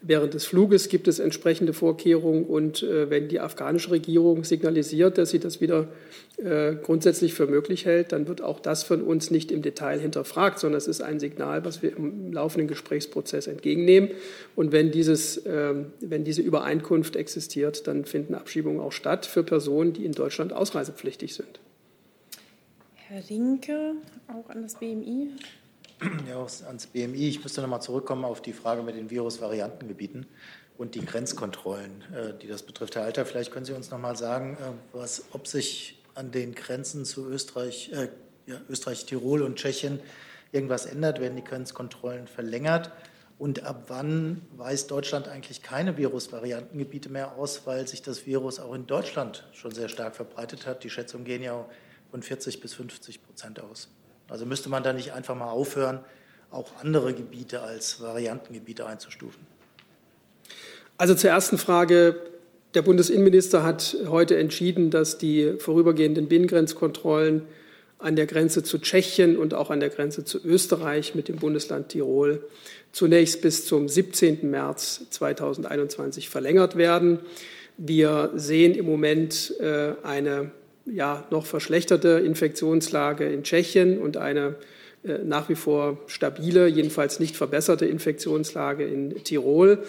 [0.03, 5.29] Während des Fluges gibt es entsprechende Vorkehrungen und äh, wenn die afghanische Regierung signalisiert, dass
[5.29, 5.89] sie das wieder
[6.37, 10.57] äh, grundsätzlich für möglich hält, dann wird auch das von uns nicht im Detail hinterfragt,
[10.57, 14.09] sondern es ist ein Signal, was wir im laufenden Gesprächsprozess entgegennehmen.
[14.55, 19.93] Und wenn, dieses, äh, wenn diese Übereinkunft existiert, dann finden Abschiebungen auch statt für Personen,
[19.93, 21.59] die in Deutschland ausreisepflichtig sind.
[22.95, 23.93] Herr Rinke,
[24.27, 25.29] auch an das BMI.
[26.27, 27.29] Ja, ans BMI.
[27.29, 30.25] Ich müsste noch mal zurückkommen auf die Frage mit den Virusvariantengebieten
[30.77, 32.95] und die Grenzkontrollen, äh, die das betrifft.
[32.95, 36.55] Herr Alter, vielleicht können Sie uns noch mal sagen, äh, was, ob sich an den
[36.55, 38.09] Grenzen zu Österreich, äh,
[38.47, 39.99] ja, Österreich, Tirol und Tschechien
[40.51, 42.91] irgendwas ändert, werden die Grenzkontrollen verlängert
[43.37, 48.73] und ab wann weist Deutschland eigentlich keine Virusvariantengebiete mehr aus, weil sich das Virus auch
[48.73, 50.83] in Deutschland schon sehr stark verbreitet hat.
[50.83, 51.65] Die Schätzungen gehen ja
[52.09, 53.89] von 40 bis 50 Prozent aus.
[54.31, 55.99] Also müsste man da nicht einfach mal aufhören,
[56.51, 59.45] auch andere Gebiete als Variantengebiete einzustufen?
[60.97, 62.15] Also zur ersten Frage.
[62.73, 67.41] Der Bundesinnenminister hat heute entschieden, dass die vorübergehenden Binnengrenzkontrollen
[67.99, 71.89] an der Grenze zu Tschechien und auch an der Grenze zu Österreich mit dem Bundesland
[71.89, 72.41] Tirol
[72.93, 74.49] zunächst bis zum 17.
[74.49, 77.19] März 2021 verlängert werden.
[77.75, 80.51] Wir sehen im Moment äh, eine
[80.85, 84.55] ja, noch verschlechterte Infektionslage in Tschechien und eine
[85.03, 89.79] äh, nach wie vor stabile, jedenfalls nicht verbesserte Infektionslage in Tirol,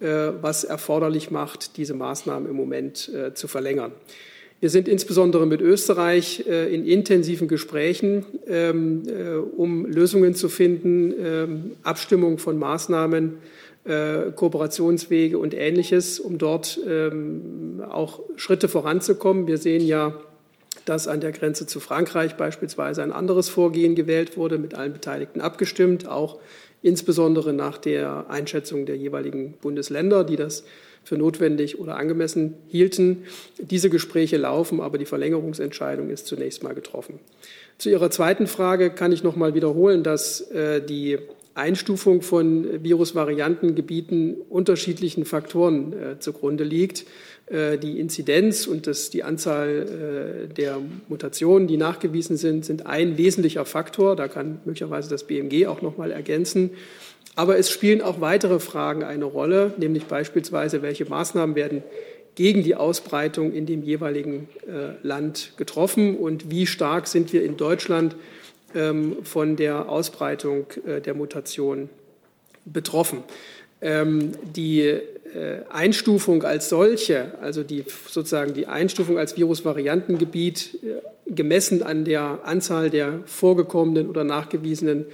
[0.00, 0.06] äh,
[0.40, 3.92] was erforderlich macht, diese Maßnahmen im Moment äh, zu verlängern.
[4.60, 9.04] Wir sind insbesondere mit Österreich in intensiven Gesprächen, ähm,
[9.56, 13.38] um Lösungen zu finden, ähm, Abstimmung von Maßnahmen,
[13.84, 19.46] Kooperationswege und Ähnliches, um dort ähm, auch Schritte voranzukommen.
[19.46, 20.12] Wir sehen ja
[20.88, 25.40] dass an der Grenze zu Frankreich beispielsweise ein anderes Vorgehen gewählt wurde, mit allen Beteiligten
[25.40, 26.38] abgestimmt, auch
[26.82, 30.64] insbesondere nach der Einschätzung der jeweiligen Bundesländer, die das
[31.04, 33.24] für notwendig oder angemessen hielten.
[33.58, 37.18] Diese Gespräche laufen, aber die Verlängerungsentscheidung ist zunächst mal getroffen.
[37.78, 41.18] Zu Ihrer zweiten Frage kann ich noch mal wiederholen, dass äh, die
[41.54, 47.04] Einstufung von Virusvariantengebieten unterschiedlichen Faktoren äh, zugrunde liegt.
[47.50, 53.16] Äh, die Inzidenz und das, die Anzahl äh, der Mutationen, die nachgewiesen sind, sind ein
[53.16, 54.16] wesentlicher Faktor.
[54.16, 56.70] Da kann möglicherweise das BMG auch noch mal ergänzen.
[57.36, 61.82] Aber es spielen auch weitere Fragen eine Rolle, nämlich beispielsweise, welche Maßnahmen werden
[62.34, 67.56] gegen die Ausbreitung in dem jeweiligen äh, Land getroffen und wie stark sind wir in
[67.56, 68.14] Deutschland
[68.74, 71.88] ähm, von der Ausbreitung der Mutation
[72.66, 73.22] betroffen.
[73.80, 75.00] Ähm, die
[75.68, 82.90] Einstufung als solche, also die, sozusagen die Einstufung als Virusvariantengebiet, äh, gemessen an der Anzahl
[82.90, 85.06] der vorgekommenen oder nachgewiesenen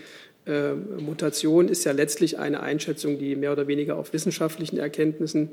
[0.47, 5.51] äh, Mutationen, ist ja letztlich eine Einschätzung, die mehr oder weniger auf wissenschaftlichen Erkenntnissen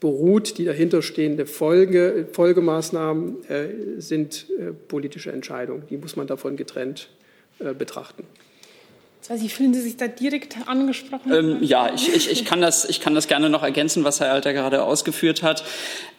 [0.00, 0.58] beruht.
[0.58, 5.84] Die dahinterstehende Folge, Folgemaßnahmen äh, sind äh, politische Entscheidungen.
[5.88, 7.08] Die muss man davon getrennt
[7.58, 7.72] äh,
[9.22, 9.40] betrachten.
[9.40, 11.32] Sie fühlen Sie sich da direkt angesprochen?
[11.32, 14.32] Ähm, ja, ich, ich, ich, kann das, ich kann das gerne noch ergänzen, was Herr
[14.32, 15.64] Alter gerade ausgeführt hat.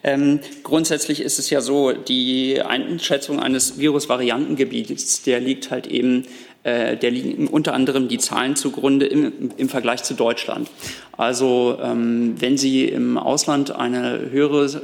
[0.02, 6.26] Ähm, grundsätzlich ist es ja so, die Einschätzung eines Virusvariantengebietes, der liegt halt eben
[6.62, 10.70] äh, der liegen unter anderem die Zahlen zugrunde im, im Vergleich zu Deutschland.
[11.12, 14.80] Also ähm, wenn Sie im Ausland eine höhere äh,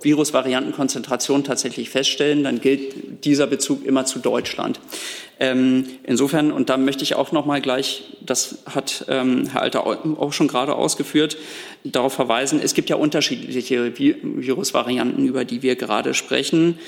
[0.00, 4.80] Virusvariantenkonzentration tatsächlich feststellen, dann gilt dieser Bezug immer zu Deutschland.
[5.40, 9.86] Ähm, insofern, und da möchte ich auch noch mal gleich, das hat ähm, Herr Alter
[9.86, 11.36] auch schon gerade ausgeführt,
[11.84, 16.78] darauf verweisen, es gibt ja unterschiedliche Virusvarianten, über die wir gerade sprechen.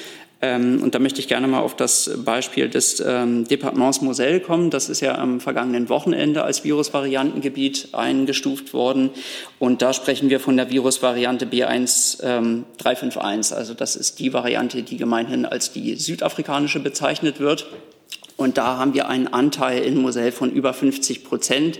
[0.43, 4.71] Ähm, und da möchte ich gerne mal auf das Beispiel des ähm, Departements Moselle kommen.
[4.71, 9.11] Das ist ja am vergangenen Wochenende als Virusvariantengebiet eingestuft worden.
[9.59, 13.55] Und da sprechen wir von der Virusvariante B1 ähm, 351.
[13.55, 17.67] Also das ist die Variante, die gemeinhin als die südafrikanische bezeichnet wird.
[18.41, 21.79] Und da haben wir einen Anteil in Moselle von über 50 Prozent.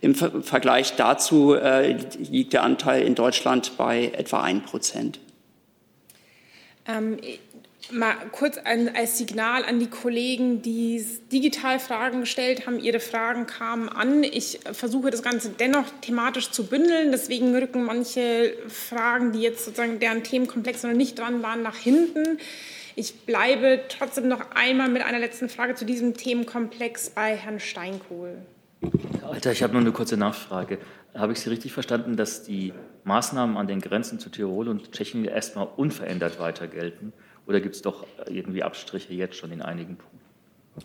[0.00, 1.98] Im Vergleich dazu äh,
[2.30, 5.20] liegt der Anteil in Deutschland bei etwa 1 Prozent.
[6.86, 7.18] Ähm,
[7.90, 12.78] mal kurz ein, als Signal an die Kollegen, die digital Fragen gestellt haben.
[12.78, 14.22] Ihre Fragen kamen an.
[14.22, 17.12] Ich versuche das Ganze dennoch thematisch zu bündeln.
[17.12, 22.38] Deswegen rücken manche Fragen, die jetzt sozusagen deren Themenkomplex noch nicht dran waren, nach hinten.
[22.98, 28.38] Ich bleibe trotzdem noch einmal mit einer letzten Frage zu diesem Themenkomplex bei Herrn Steinkohl.
[29.22, 30.78] Alter, ich habe nur eine kurze Nachfrage.
[31.14, 32.72] Habe ich Sie richtig verstanden, dass die
[33.04, 37.12] Maßnahmen an den Grenzen zu Tirol und Tschechien erstmal unverändert weiter gelten?
[37.46, 40.18] Oder gibt es doch irgendwie Abstriche jetzt schon in einigen Punkten?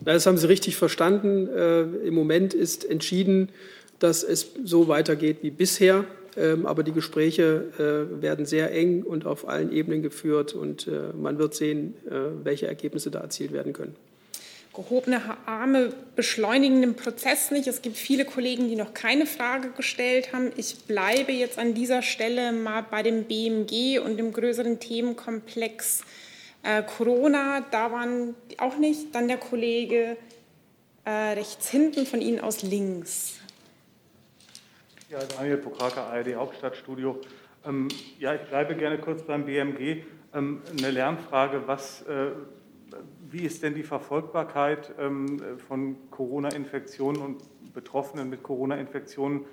[0.04, 1.48] Das haben Sie richtig verstanden.
[1.48, 3.48] Äh, Im Moment ist entschieden,
[3.98, 6.04] dass es so weitergeht wie bisher.
[6.36, 10.54] Ähm, aber die Gespräche äh, werden sehr eng und auf allen Ebenen geführt.
[10.54, 13.94] Und äh, man wird sehen, äh, welche Ergebnisse da erzielt werden können.
[14.74, 17.68] Gehobene Arme beschleunigen den Prozess nicht.
[17.68, 20.50] Es gibt viele Kollegen, die noch keine Frage gestellt haben.
[20.56, 26.02] Ich bleibe jetzt an dieser Stelle mal bei dem BMG und dem größeren Themenkomplex
[26.64, 29.14] äh, Corona, da waren auch nicht.
[29.14, 30.16] Dann der Kollege
[31.04, 33.34] äh, rechts hinten von Ihnen aus links.
[35.10, 37.20] Ja, Daniel Pokraka, ARD Hauptstadtstudio.
[37.66, 37.88] Ähm,
[38.18, 40.02] ja, ich bleibe gerne kurz beim BMG.
[40.32, 42.30] Ähm, eine Lernfrage, was, äh,
[43.30, 49.44] wie ist denn die Verfolgbarkeit ähm, von Corona-Infektionen und Betroffenen mit Corona-Infektionen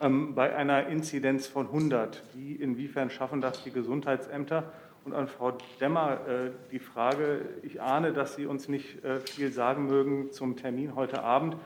[0.00, 2.22] ähm, bei einer Inzidenz von 100?
[2.34, 4.72] Wie, inwiefern schaffen das die Gesundheitsämter?
[5.04, 9.50] Und an Frau Demmer äh, die Frage, ich ahne, dass Sie uns nicht äh, viel
[9.50, 11.56] sagen mögen zum Termin heute Abend.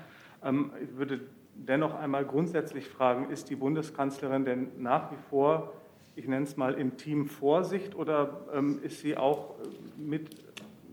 [0.43, 1.21] Ähm, ich würde
[1.67, 5.73] dennoch einmal grundsätzlich fragen, ist die Bundeskanzlerin denn nach wie vor,
[6.17, 10.31] ich nenne es mal, im Team Vorsicht oder ähm, ist sie auch äh, mit,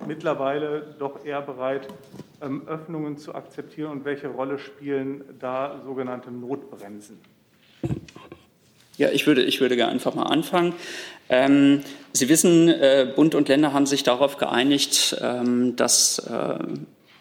[0.06, 1.88] mittlerweile doch eher bereit,
[2.42, 7.20] ähm, Öffnungen zu akzeptieren und welche Rolle spielen da sogenannte Notbremsen?
[8.98, 10.74] Ja, ich würde, ich würde einfach mal anfangen.
[11.28, 11.82] Ähm,
[12.14, 16.60] Sie wissen, äh, Bund und Länder haben sich darauf geeinigt, ähm, dass äh,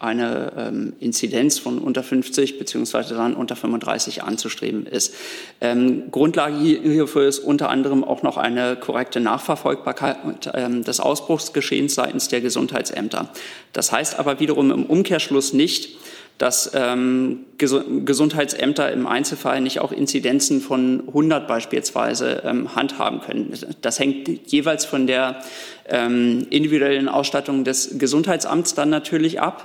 [0.05, 5.13] eine ähm, Inzidenz von unter 50 beziehungsweise dann unter 35 anzustreben ist.
[5.61, 10.17] Ähm, Grundlage hierfür ist unter anderem auch noch eine korrekte Nachverfolgbarkeit
[10.53, 13.29] ähm, des Ausbruchsgeschehens seitens der Gesundheitsämter.
[13.73, 15.97] Das heißt aber wiederum im Umkehrschluss nicht,
[16.37, 23.53] dass ähm, Gesundheitsämter im Einzelfall nicht auch Inzidenzen von 100 beispielsweise ähm, handhaben können.
[23.81, 25.41] Das hängt jeweils von der
[25.87, 29.63] ähm, individuellen Ausstattung des Gesundheitsamts dann natürlich ab.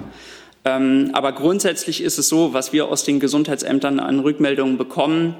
[0.65, 5.35] Ähm, aber grundsätzlich ist es so, was wir aus den Gesundheitsämtern an Rückmeldungen bekommen,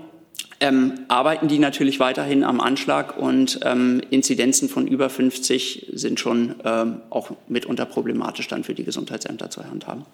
[0.59, 6.57] ähm, arbeiten die natürlich weiterhin am Anschlag und ähm, Inzidenzen von über 50 sind schon
[7.11, 10.05] auch mitunter problematisch dann für die Gesundheitsämter zu handhaben.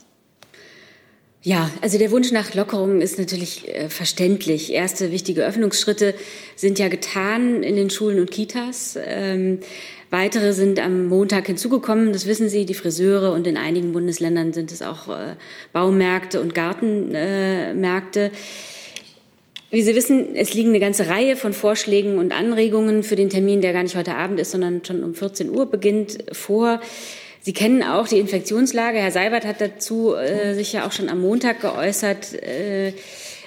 [1.47, 4.73] Ja, also der Wunsch nach Lockerungen ist natürlich äh, verständlich.
[4.73, 6.13] Erste wichtige Öffnungsschritte
[6.57, 8.99] sind ja getan in den Schulen und Kitas.
[9.01, 9.61] Ähm,
[10.11, 12.13] weitere sind am Montag hinzugekommen.
[12.13, 15.37] Das wissen Sie, die Friseure und in einigen Bundesländern sind es auch äh,
[15.73, 18.25] Baumärkte und Gartenmärkte.
[18.25, 18.31] Äh,
[19.71, 23.61] wie Sie wissen, es liegen eine ganze Reihe von Vorschlägen und Anregungen für den Termin,
[23.61, 26.81] der gar nicht heute Abend ist, sondern schon um 14 Uhr beginnt, vor.
[27.47, 28.99] Sie kennen auch die Infektionslage.
[28.99, 32.35] Herr Seibert hat dazu äh, sich ja auch schon am Montag geäußert.
[32.43, 32.93] Äh,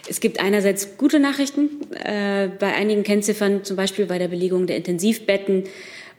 [0.08, 4.78] es gibt einerseits gute Nachrichten äh, bei einigen Kennziffern, zum Beispiel bei der Belegung der
[4.78, 5.66] Intensivbetten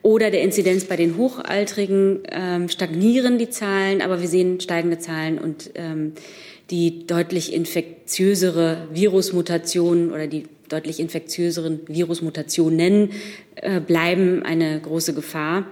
[0.03, 5.39] oder der Inzidenz bei den Hochaltrigen ähm, stagnieren die Zahlen, aber wir sehen steigende Zahlen
[5.39, 6.13] und ähm,
[6.71, 13.13] die deutlich infektiösere Virusmutation oder die deutlich infektiöseren Virusmutationen
[13.55, 15.65] äh, bleiben eine große Gefahr.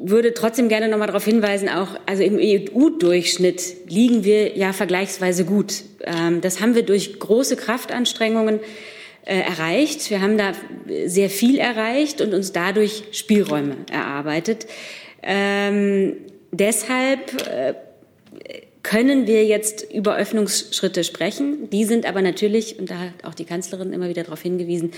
[0.00, 4.72] Ich würde trotzdem gerne noch mal darauf hinweisen, auch also im EU-Durchschnitt liegen wir ja
[4.72, 5.82] vergleichsweise gut.
[6.04, 8.60] Ähm, das haben wir durch große Kraftanstrengungen
[9.24, 10.08] äh, erreicht.
[10.10, 10.52] Wir haben da
[11.06, 14.66] sehr viel erreicht und uns dadurch Spielräume erarbeitet.
[15.22, 16.16] Ähm,
[16.52, 17.74] deshalb äh,
[18.82, 21.68] können wir jetzt über Öffnungsschritte sprechen.
[21.70, 24.92] Die sind aber natürlich, und da hat auch die Kanzlerin immer wieder darauf hingewiesen,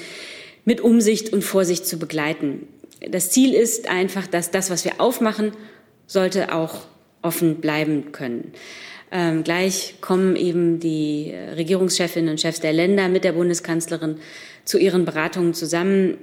[0.65, 2.69] mit Umsicht und Vorsicht zu begleiten.
[3.09, 5.53] Das Ziel ist einfach, dass das, was wir aufmachen,
[6.07, 6.87] sollte auch
[7.23, 8.53] offen bleiben können.
[9.13, 14.19] Ähm, gleich kommen eben die Regierungschefinnen und Chefs der Länder mit der Bundeskanzlerin
[14.65, 16.17] zu ihren Beratungen zusammen.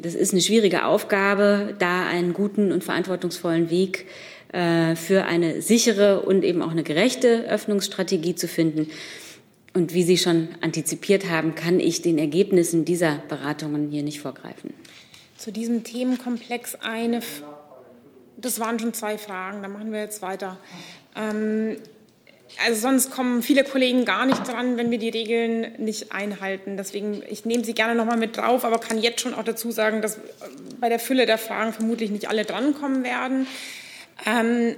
[0.00, 4.06] Das ist eine schwierige Aufgabe, da einen guten und verantwortungsvollen Weg
[4.52, 8.88] äh, für eine sichere und eben auch eine gerechte Öffnungsstrategie zu finden.
[9.74, 14.74] Und wie Sie schon antizipiert haben, kann ich den Ergebnissen dieser Beratungen hier nicht vorgreifen.
[15.42, 17.18] Zu diesem Themenkomplex eine.
[18.36, 20.56] Das waren schon zwei Fragen, da machen wir jetzt weiter.
[21.16, 21.78] Ähm,
[22.64, 26.76] also sonst kommen viele Kollegen gar nicht dran, wenn wir die Regeln nicht einhalten.
[26.76, 30.00] Deswegen, ich nehme sie gerne nochmal mit drauf, aber kann jetzt schon auch dazu sagen,
[30.00, 30.20] dass
[30.78, 33.48] bei der Fülle der Fragen vermutlich nicht alle drankommen werden.
[34.24, 34.76] Ähm,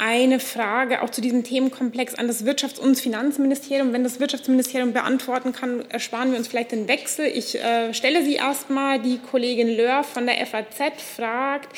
[0.00, 3.92] eine Frage auch zu diesem Themenkomplex an das Wirtschafts- und Finanzministerium.
[3.92, 7.26] Wenn das Wirtschaftsministerium beantworten kann, ersparen wir uns vielleicht den Wechsel.
[7.26, 8.98] Ich äh, stelle sie erstmal.
[9.00, 11.76] Die Kollegin Löhr von der FAZ fragt,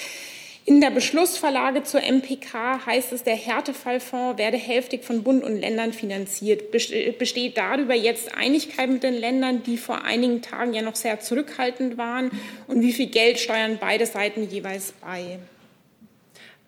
[0.65, 5.93] in der Beschlussverlage zur MPK heißt es, der Härtefallfonds werde hälftig von Bund und Ländern
[5.93, 6.71] finanziert.
[6.71, 11.99] Besteht darüber jetzt Einigkeit mit den Ländern, die vor einigen Tagen ja noch sehr zurückhaltend
[11.99, 12.31] waren?
[12.69, 15.41] Und wie viel Geld steuern beide Seiten jeweils bei?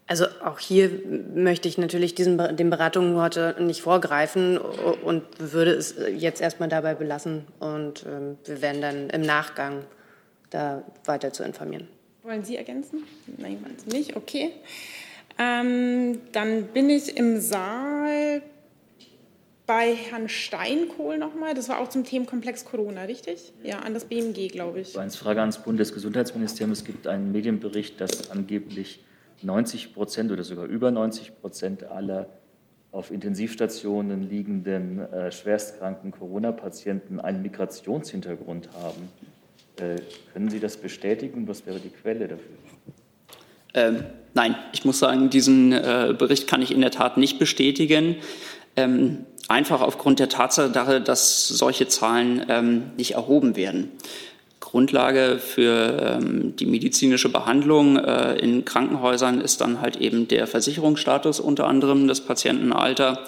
[0.06, 0.90] Also auch hier
[1.34, 6.94] möchte ich natürlich diesen, den Beratungen heute nicht vorgreifen und würde es jetzt erstmal dabei
[6.94, 7.46] belassen.
[7.58, 9.84] Und ähm, wir werden dann im Nachgang
[10.50, 11.88] da weiter zu informieren.
[12.22, 13.04] Wollen Sie ergänzen?
[13.38, 14.16] Nein, wollen Sie nicht.
[14.16, 14.50] Okay.
[15.38, 18.42] Ähm, dann bin ich im Saal
[19.66, 21.54] bei Herrn Steinkohl nochmal.
[21.54, 23.52] Das war auch zum Themenkomplex Corona, richtig?
[23.62, 24.98] Ja, an das BMG, glaube ich.
[24.98, 26.72] Eine Frage ans Bundesgesundheitsministerium.
[26.72, 29.00] Es gibt einen Medienbericht, dass angeblich
[29.42, 32.28] 90 Prozent oder sogar über 90 Prozent aller
[32.92, 39.08] auf Intensivstationen liegenden äh, schwerstkranken Corona-Patienten einen Migrationshintergrund haben.
[39.76, 40.00] Äh,
[40.32, 41.48] können Sie das bestätigen?
[41.48, 42.56] Was wäre die Quelle dafür?
[43.74, 44.04] Ähm,
[44.34, 48.16] nein, ich muss sagen, diesen äh, Bericht kann ich in der Tat nicht bestätigen.
[48.76, 53.90] Ähm, einfach aufgrund der Tatsache, dass solche Zahlen ähm, nicht erhoben werden.
[54.74, 61.38] Grundlage für ähm, die medizinische Behandlung äh, in Krankenhäusern ist dann halt eben der Versicherungsstatus
[61.38, 63.20] unter anderem, das Patientenalter,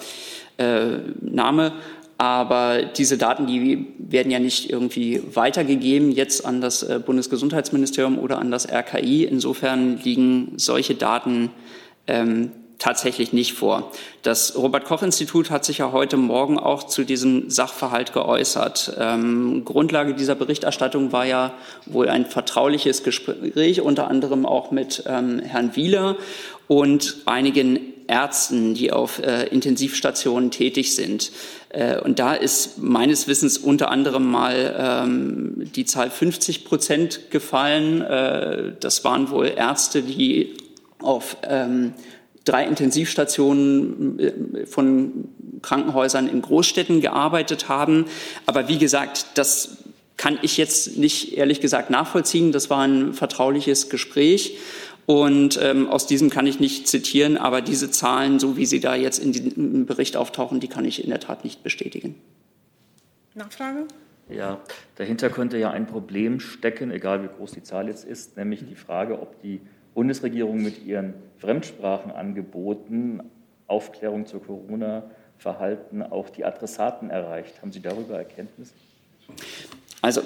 [0.56, 1.72] äh, Name
[2.18, 8.38] aber diese Daten, die werden ja nicht irgendwie weitergegeben jetzt an das äh, Bundesgesundheitsministerium oder
[8.38, 9.24] an das RKI.
[9.24, 11.50] Insofern liegen solche Daten
[12.06, 13.90] ähm, tatsächlich nicht vor.
[14.22, 18.96] Das Robert Koch Institut hat sich ja heute Morgen auch zu diesem Sachverhalt geäußert.
[18.98, 21.54] Ähm, Grundlage dieser Berichterstattung war ja
[21.86, 26.16] wohl ein vertrauliches Gespräch, unter anderem auch mit ähm, Herrn Wieler
[26.68, 31.32] und einigen Ärzten, die auf äh, Intensivstationen tätig sind.
[31.70, 38.02] Äh, und da ist meines Wissens unter anderem mal ähm, die Zahl 50 Prozent gefallen.
[38.02, 40.54] Äh, das waren wohl Ärzte, die
[41.00, 41.94] auf ähm,
[42.46, 45.28] drei Intensivstationen äh, von
[45.60, 48.06] Krankenhäusern in Großstädten gearbeitet haben.
[48.46, 49.78] Aber wie gesagt, das
[50.16, 52.52] kann ich jetzt nicht ehrlich gesagt nachvollziehen.
[52.52, 54.56] Das war ein vertrauliches Gespräch.
[55.04, 58.96] Und ähm, aus diesem kann ich nicht zitieren, aber diese Zahlen, so wie sie da
[58.96, 62.16] jetzt in dem Bericht auftauchen, die kann ich in der Tat nicht bestätigen.
[63.34, 63.86] Nachfrage?
[64.28, 64.60] Ja,
[64.96, 68.74] dahinter könnte ja ein Problem stecken, egal wie groß die Zahl jetzt ist, nämlich die
[68.74, 69.60] Frage, ob die
[69.96, 73.22] Bundesregierung mit ihren Fremdsprachenangeboten
[73.66, 77.62] Aufklärung zur Corona-Verhalten auch die Adressaten erreicht.
[77.62, 78.74] Haben Sie darüber Erkenntnisse?
[80.02, 80.20] Also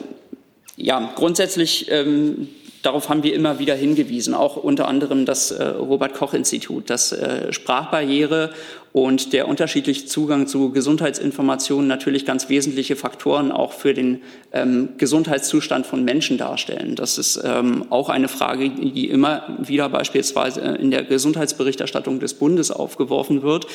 [0.76, 2.48] ja, grundsätzlich ähm,
[2.83, 7.12] darauf haben wir immer wieder hingewiesen, auch unter anderem das äh, Robert Koch Institut, dass
[7.12, 8.51] äh, Sprachbarriere
[8.93, 14.22] und der unterschiedliche Zugang zu Gesundheitsinformationen natürlich ganz wesentliche Faktoren auch für den
[14.53, 16.97] ähm, Gesundheitszustand von Menschen darstellen.
[16.97, 22.72] Das ist ähm, auch eine Frage, die immer wieder beispielsweise in der Gesundheitsberichterstattung des Bundes
[22.72, 23.68] aufgeworfen wird.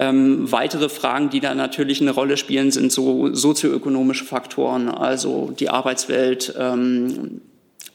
[0.00, 5.68] Ähm, weitere Fragen, die da natürlich eine Rolle spielen, sind so sozioökonomische Faktoren, also die
[5.68, 7.42] Arbeitswelt, ähm,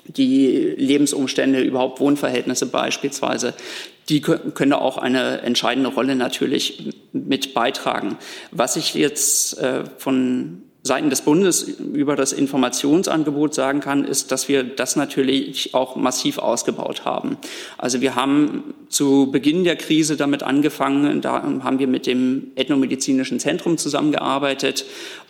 [0.06, 3.54] die Lebensumstände, überhaupt Wohnverhältnisse beispielsweise,
[4.10, 8.18] die können da auch eine entscheidende Rolle natürlich mit beitragen.
[8.52, 14.50] Was ich jetzt äh, von Seiten des Bundes über das Informationsangebot sagen kann, ist, dass
[14.50, 17.38] wir das natürlich auch massiv ausgebaut haben.
[17.78, 23.40] Also wir haben zu Beginn der Krise damit angefangen, da haben wir mit dem Ethnomedizinischen
[23.40, 24.84] Zentrum zusammengearbeitet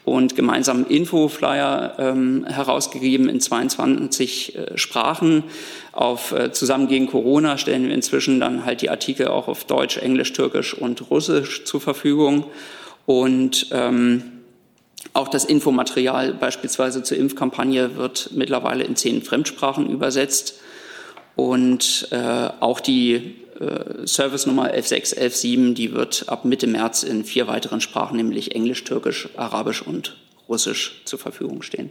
[0.06, 5.44] und gemeinsam Infoflyer ähm, herausgegeben in 22 äh, Sprachen.
[5.94, 9.98] Auf äh, Zusammen gegen Corona stellen wir inzwischen dann halt die Artikel auch auf Deutsch,
[9.98, 12.46] Englisch, Türkisch und Russisch zur Verfügung.
[13.06, 14.24] Und ähm,
[15.14, 20.60] auch das Infomaterial beispielsweise zur Impfkampagne wird mittlerweile in zehn Fremdsprachen übersetzt.
[21.36, 23.36] Und äh, auch die
[24.06, 28.84] Service Nummer 116, 117, die wird ab Mitte März in vier weiteren Sprachen, nämlich Englisch,
[28.84, 30.18] Türkisch, Arabisch und
[30.50, 31.90] Russisch zur Verfügung stehen.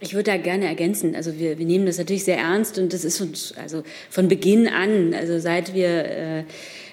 [0.00, 1.14] Ich würde da gerne ergänzen.
[1.14, 4.68] Also wir, wir nehmen das natürlich sehr ernst und das ist uns also von Beginn
[4.68, 6.44] an, also seit wir äh,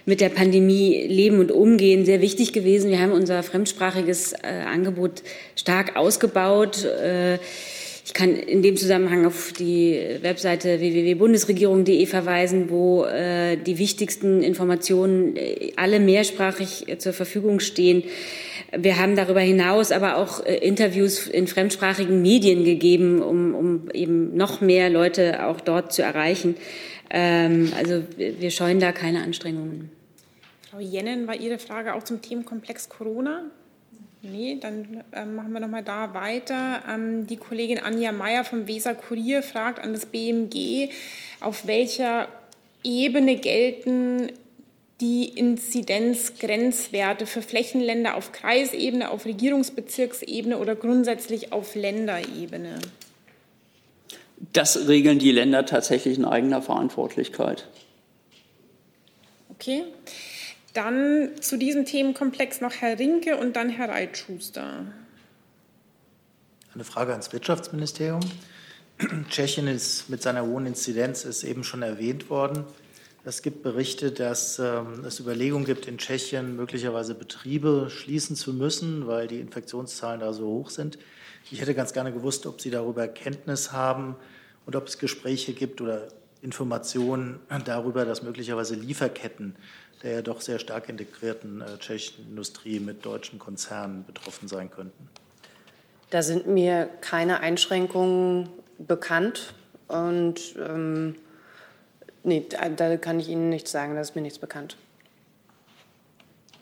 [0.06, 2.90] mit der Pandemie leben und umgehen, sehr wichtig gewesen.
[2.90, 5.24] Wir haben unser fremdsprachiges äh, Angebot
[5.56, 6.86] stark ausgebaut.
[6.86, 7.40] Äh,
[8.12, 15.38] ich kann in dem Zusammenhang auf die Webseite www.bundesregierung.de verweisen, wo äh, die wichtigsten Informationen
[15.38, 18.04] äh, alle mehrsprachig äh, zur Verfügung stehen.
[18.78, 24.36] Wir haben darüber hinaus aber auch äh, Interviews in fremdsprachigen Medien gegeben, um, um eben
[24.36, 26.58] noch mehr Leute auch dort zu erreichen.
[27.10, 29.90] Ähm, also wir scheuen da keine Anstrengungen.
[30.70, 33.52] Frau Jennen, war Ihre Frage auch zum Themenkomplex Corona?
[34.24, 36.84] Nee, dann ähm, machen wir noch mal da weiter.
[36.88, 40.90] Ähm, die Kollegin Anja Meyer vom Weser Kurier fragt an das BMG,
[41.40, 42.28] auf welcher
[42.84, 44.32] Ebene gelten
[45.02, 52.78] die Inzidenzgrenzwerte für Flächenländer auf Kreisebene, auf Regierungsbezirksebene oder grundsätzlich auf Länderebene?
[54.54, 57.68] Das regeln die Länder tatsächlich in eigener Verantwortlichkeit.
[59.50, 59.84] Okay.
[60.74, 64.86] Dann zu diesem Themenkomplex noch Herr Rinke und dann Herr Reitschuster.
[66.74, 68.22] Eine Frage ans Wirtschaftsministerium.
[69.30, 72.64] Tschechien ist mit seiner hohen Inzidenz ist eben schon erwähnt worden.
[73.24, 79.06] Es gibt Berichte, dass ähm, es Überlegungen gibt, in Tschechien möglicherweise Betriebe schließen zu müssen,
[79.06, 80.98] weil die Infektionszahlen da so hoch sind.
[81.52, 84.16] Ich hätte ganz gerne gewusst, ob Sie darüber Kenntnis haben
[84.66, 86.08] und ob es Gespräche gibt oder
[86.42, 89.56] Informationen darüber, dass möglicherweise Lieferketten
[90.04, 95.10] der ja doch sehr stark integrierten äh, tschechischen Industrie mit deutschen Konzernen betroffen sein könnten?
[96.10, 99.54] Da sind mir keine Einschränkungen bekannt
[99.88, 101.16] und ähm,
[102.24, 104.78] nee, da, da, kann ich Ihnen nichts sagen, da ist mir nichts bekannt.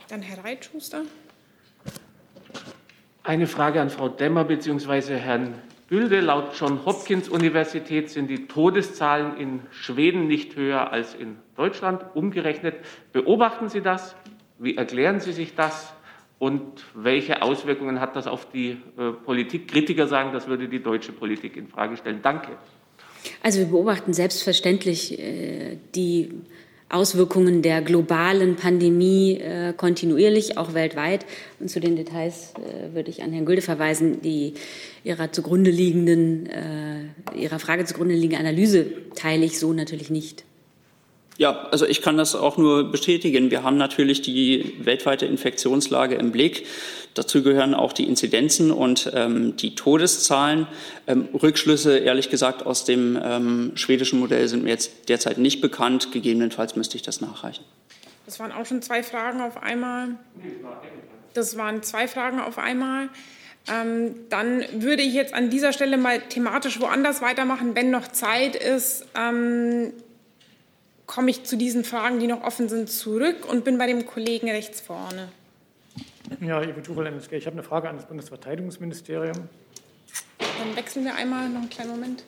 [0.10, 1.04] Dann Herr Reitschuster.
[3.24, 5.18] Eine Frage an Frau Demmer bzw.
[5.18, 5.54] Herrn
[5.90, 6.22] Gülde.
[6.22, 12.06] Laut John Hopkins Universität sind die Todeszahlen in Schweden nicht höher als in Deutschland.
[12.14, 12.76] Umgerechnet,
[13.12, 14.16] beobachten Sie das?
[14.60, 15.94] Wie erklären Sie sich das?
[16.38, 19.68] Und welche Auswirkungen hat das auf die äh, Politik?
[19.68, 22.22] Kritiker sagen, das würde die deutsche Politik in Frage stellen.
[22.22, 22.52] Danke.
[23.44, 26.30] Also wir beobachten selbstverständlich äh, die
[26.90, 31.26] Auswirkungen der globalen Pandemie äh, kontinuierlich, auch weltweit.
[31.60, 34.56] Und zu den Details äh, würde ich an Herrn Gülde verweisen, die
[35.04, 40.46] ihrer zugrunde liegenden, äh, ihrer Frage zugrunde liegende Analyse teile ich so natürlich nicht.
[41.40, 43.50] Ja, also ich kann das auch nur bestätigen.
[43.50, 46.68] Wir haben natürlich die weltweite Infektionslage im Blick.
[47.14, 50.68] Dazu gehören auch die Inzidenzen und ähm, die Todeszahlen.
[51.08, 56.12] Ähm, Rückschlüsse, ehrlich gesagt, aus dem ähm, schwedischen Modell sind mir jetzt derzeit nicht bekannt.
[56.12, 57.64] Gegebenenfalls müsste ich das nachreichen.
[58.26, 60.10] Das waren auch schon zwei Fragen auf einmal.
[61.36, 63.08] Das waren zwei Fragen auf einmal.
[63.72, 68.58] Ähm, dann würde ich jetzt an dieser Stelle mal thematisch woanders weitermachen, wenn noch Zeit
[68.58, 69.06] ist.
[69.18, 69.94] Ähm,
[71.10, 74.48] komme ich zu diesen Fragen, die noch offen sind, zurück und bin bei dem Kollegen
[74.48, 75.30] rechts vorne.
[76.40, 77.36] Ja, Ivo Tuchel, MSG.
[77.36, 79.50] Ich habe eine Frage an das Bundesverteidigungsministerium.
[80.38, 82.24] Dann wechseln wir einmal noch einen kleinen Moment.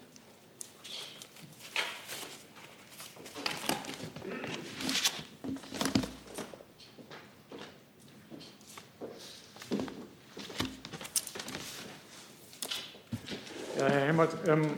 [13.77, 14.71] Ja, Herr Helmert, ähm,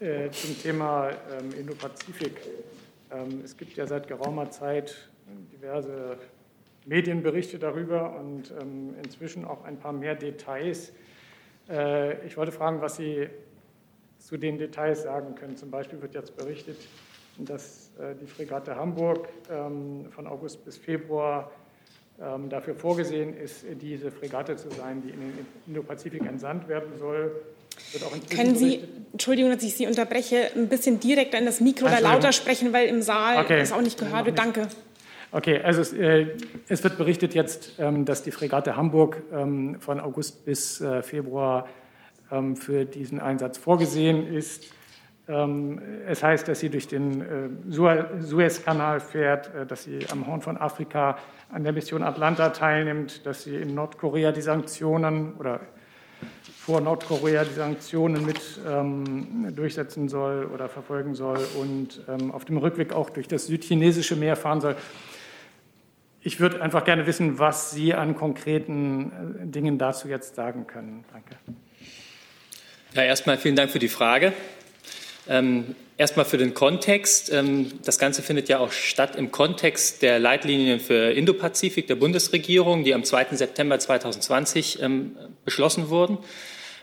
[0.00, 2.38] äh, zum Thema ähm, Indo-Pazifik.
[3.12, 5.10] Ähm, es gibt ja seit geraumer Zeit
[5.52, 6.18] diverse
[6.86, 10.92] Medienberichte darüber und ähm, inzwischen auch ein paar mehr Details.
[11.68, 13.28] Äh, ich wollte fragen, was Sie
[14.18, 15.56] zu den Details sagen können.
[15.56, 16.76] Zum Beispiel wird jetzt berichtet,
[17.38, 21.50] dass äh, die Fregatte Hamburg ähm, von August bis Februar
[22.50, 27.34] dafür vorgesehen ist, diese Fregatte zu sein, die in den Indo-Pazifik entsandt werden soll.
[28.34, 28.80] Können Sie,
[29.12, 32.88] Entschuldigung, dass ich Sie unterbreche, ein bisschen direkter in das Mikro oder lauter sprechen, weil
[32.88, 33.62] im Saal okay.
[33.62, 34.38] ist auch nicht gehört wird.
[34.38, 34.68] Danke.
[35.32, 36.26] Okay, also es, äh,
[36.68, 41.68] es, wird berichtet jetzt, ähm, dass die Fregatte Hamburg ähm, von August bis äh, Februar
[42.32, 44.64] ähm, für diesen Einsatz vorgesehen ist.
[45.28, 50.40] Ähm, es heißt, dass sie durch den äh, Suezkanal fährt, äh, dass sie am Horn
[50.40, 51.18] von Afrika
[51.52, 55.60] an der Mission Atlanta teilnimmt, dass sie in Nordkorea die Sanktionen oder
[56.70, 62.58] vor Nordkorea die Sanktionen mit ähm, durchsetzen soll oder verfolgen soll und ähm, auf dem
[62.58, 64.76] Rückweg auch durch das südchinesische Meer fahren soll.
[66.22, 69.10] Ich würde einfach gerne wissen, was Sie an konkreten
[69.42, 71.04] äh, Dingen dazu jetzt sagen können.
[71.12, 71.34] Danke.
[72.94, 74.32] Ja, erstmal vielen Dank für die Frage.
[75.28, 77.32] Ähm, erstmal für den Kontext.
[77.32, 82.84] Ähm, das Ganze findet ja auch statt im Kontext der Leitlinien für Indopazifik der Bundesregierung,
[82.84, 83.34] die am 2.
[83.34, 86.18] September 2020 ähm, beschlossen wurden.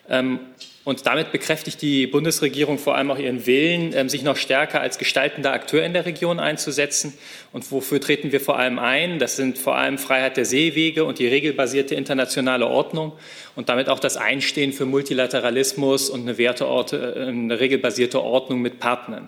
[0.09, 0.39] Ähm,
[0.87, 4.97] und damit bekräftigt die Bundesregierung vor allem auch ihren Willen, ähm, sich noch stärker als
[4.97, 7.13] gestaltender Akteur in der Region einzusetzen.
[7.51, 9.19] Und wofür treten wir vor allem ein?
[9.19, 13.11] Das sind vor allem Freiheit der Seewege und die regelbasierte internationale Ordnung
[13.57, 18.79] und damit auch das Einstehen für Multilateralismus und eine, Werteorte, äh, eine regelbasierte Ordnung mit
[18.79, 19.27] Partnern.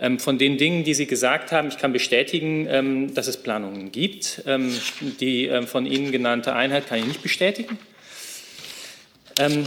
[0.00, 4.42] Ähm, von den Dingen, die Sie gesagt haben, ich kann bestätigen, dass es Planungen gibt.
[5.20, 7.78] Die von Ihnen genannte Einheit kann ich nicht bestätigen.
[9.38, 9.64] Ähm,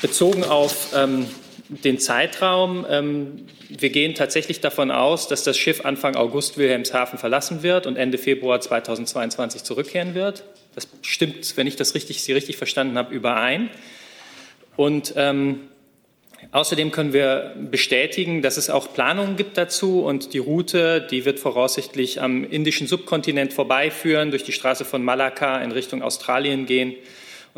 [0.00, 1.26] bezogen auf ähm,
[1.68, 7.62] den Zeitraum, ähm, wir gehen tatsächlich davon aus, dass das Schiff Anfang August Wilhelmshaven verlassen
[7.62, 10.44] wird und Ende Februar 2022 zurückkehren wird.
[10.74, 13.70] Das stimmt, wenn ich das richtig, Sie richtig verstanden habe, überein.
[14.76, 15.60] Und ähm,
[16.52, 21.40] Außerdem können wir bestätigen, dass es auch Planungen gibt dazu und die Route, die wird
[21.40, 26.94] voraussichtlich am indischen Subkontinent vorbeiführen, durch die Straße von Malakka in Richtung Australien gehen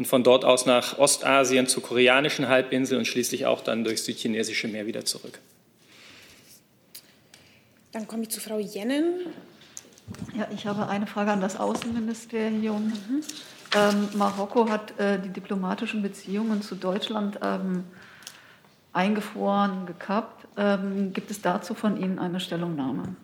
[0.01, 4.66] und von dort aus nach Ostasien zur koreanischen Halbinsel und schließlich auch dann durchs südchinesische
[4.66, 5.38] Meer wieder zurück.
[7.92, 9.26] Dann komme ich zu Frau Jennen.
[10.34, 12.86] Ja, ich habe eine Frage an das Außenministerium.
[12.86, 13.20] Mhm.
[13.76, 17.84] Ähm, Marokko hat äh, die diplomatischen Beziehungen zu Deutschland ähm,
[18.94, 20.48] eingefroren, gekappt.
[20.57, 23.16] Ähm, gibt es dazu von Ihnen eine Stellungnahme?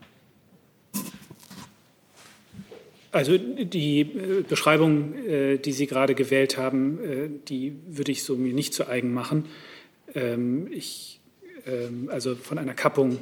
[3.17, 8.37] Also die äh, Beschreibung, äh, die Sie gerade gewählt haben, äh, die würde ich so
[8.37, 9.47] mir nicht zu eigen machen.
[10.15, 11.19] Ähm, ich,
[11.67, 13.17] ähm, also von einer Kappung,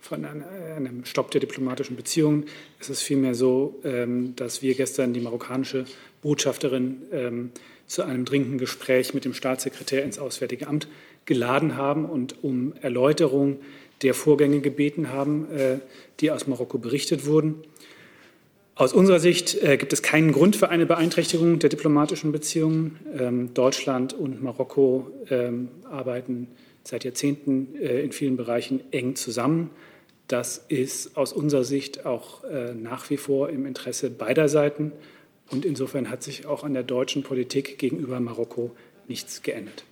[0.00, 2.44] von einem Stopp der diplomatischen Beziehungen
[2.78, 5.86] ist es vielmehr so, ähm, dass wir gestern die marokkanische
[6.20, 7.52] Botschafterin
[7.86, 10.88] zu einem dringenden Gespräch mit dem Staatssekretär ins Auswärtige Amt
[11.26, 13.60] geladen haben und um Erläuterung
[14.02, 15.46] der Vorgänge gebeten haben,
[16.18, 17.62] die aus Marokko berichtet wurden.
[18.78, 23.00] Aus unserer Sicht äh, gibt es keinen Grund für eine Beeinträchtigung der diplomatischen Beziehungen.
[23.18, 26.46] Ähm, Deutschland und Marokko ähm, arbeiten
[26.84, 29.70] seit Jahrzehnten äh, in vielen Bereichen eng zusammen.
[30.28, 34.92] Das ist aus unserer Sicht auch äh, nach wie vor im Interesse beider Seiten.
[35.50, 38.70] Und insofern hat sich auch an der deutschen Politik gegenüber Marokko
[39.08, 39.82] nichts geändert.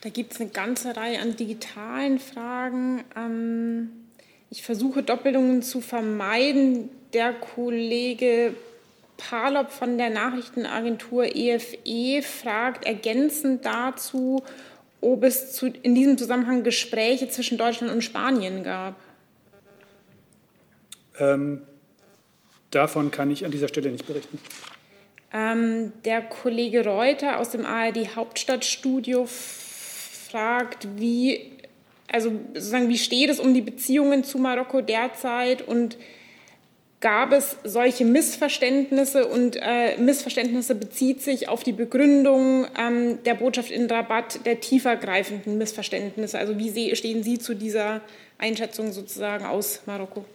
[0.00, 3.04] Da gibt es eine ganze Reihe an digitalen Fragen.
[3.14, 3.90] Ähm,
[4.48, 8.54] ich versuche Doppelungen zu vermeiden der Kollege
[9.16, 14.42] Palop von der Nachrichtenagentur EFE e fragt ergänzend dazu,
[15.00, 18.96] ob es zu, in diesem Zusammenhang Gespräche zwischen Deutschland und Spanien gab.
[21.18, 21.62] Ähm,
[22.70, 24.38] davon kann ich an dieser Stelle nicht berichten.
[25.32, 31.52] Ähm, der Kollege Reuter aus dem ARD Hauptstadtstudio fragt, wie,
[32.10, 35.98] also sozusagen, wie steht es um die Beziehungen zu Marokko derzeit und
[37.00, 43.70] gab es solche Missverständnisse und äh, Missverständnisse bezieht sich auf die Begründung ähm, der Botschaft
[43.70, 46.38] in Rabat der tiefergreifenden Missverständnisse.
[46.38, 48.02] Also wie stehen Sie zu dieser
[48.38, 50.26] Einschätzung sozusagen aus Marokko?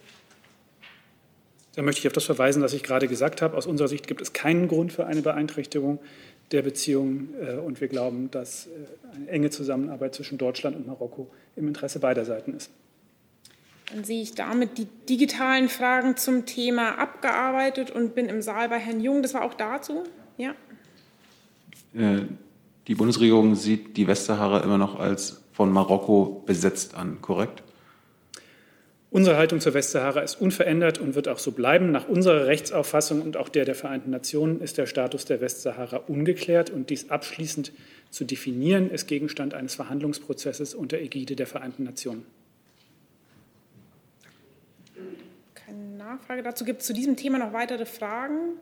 [1.76, 3.56] Da möchte ich auf das verweisen, was ich gerade gesagt habe.
[3.58, 6.00] Aus unserer Sicht gibt es keinen Grund für eine Beeinträchtigung
[6.52, 11.28] der Beziehungen äh, und wir glauben, dass äh, eine enge Zusammenarbeit zwischen Deutschland und Marokko
[11.56, 12.72] im Interesse beider Seiten ist.
[13.92, 18.80] Dann sehe ich damit die digitalen Fragen zum Thema abgearbeitet und bin im Saal bei
[18.80, 19.22] Herrn Jung.
[19.22, 20.04] Das war auch dazu?
[20.38, 20.56] Ja.
[21.94, 22.24] Äh,
[22.88, 27.64] die Bundesregierung sieht die Westsahara immer noch als von Marokko besetzt an, korrekt?
[29.16, 31.90] Unsere Haltung zur Westsahara ist unverändert und wird auch so bleiben.
[31.90, 36.70] Nach unserer Rechtsauffassung und auch der der Vereinten Nationen ist der Status der Westsahara ungeklärt
[36.70, 37.72] und dies abschließend
[38.10, 42.26] zu definieren ist Gegenstand eines Verhandlungsprozesses unter Ägide der Vereinten Nationen.
[45.54, 46.66] Keine Nachfrage dazu.
[46.66, 48.60] Gibt es zu diesem Thema noch weitere Fragen?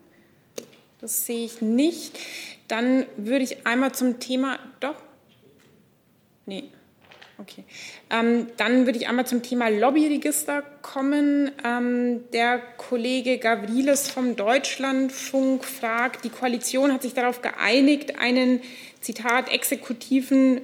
[1.02, 2.18] Das sehe ich nicht.
[2.70, 4.60] Dann würde ich einmal zum Thema.
[4.80, 4.96] Doch?
[6.46, 6.70] Nee.
[7.38, 7.66] Okay.
[8.10, 11.52] Ähm, dann würde ich einmal zum Thema Lobbyregister kommen.
[11.66, 18.62] Ähm, der Kollege Gavrilis vom Deutschlandfunk fragt, die Koalition hat sich darauf geeinigt, einen,
[19.02, 20.62] Zitat, exekutiven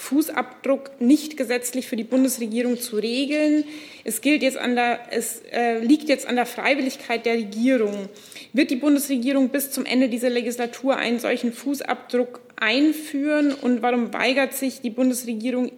[0.00, 3.64] Fußabdruck nicht gesetzlich für die Bundesregierung zu regeln.
[4.02, 8.08] Es, gilt jetzt an der, es äh, liegt jetzt an der Freiwilligkeit der Regierung.
[8.54, 13.52] Wird die Bundesregierung bis zum Ende dieser Legislatur einen solchen Fußabdruck einführen?
[13.52, 15.70] Und warum weigert sich die Bundesregierung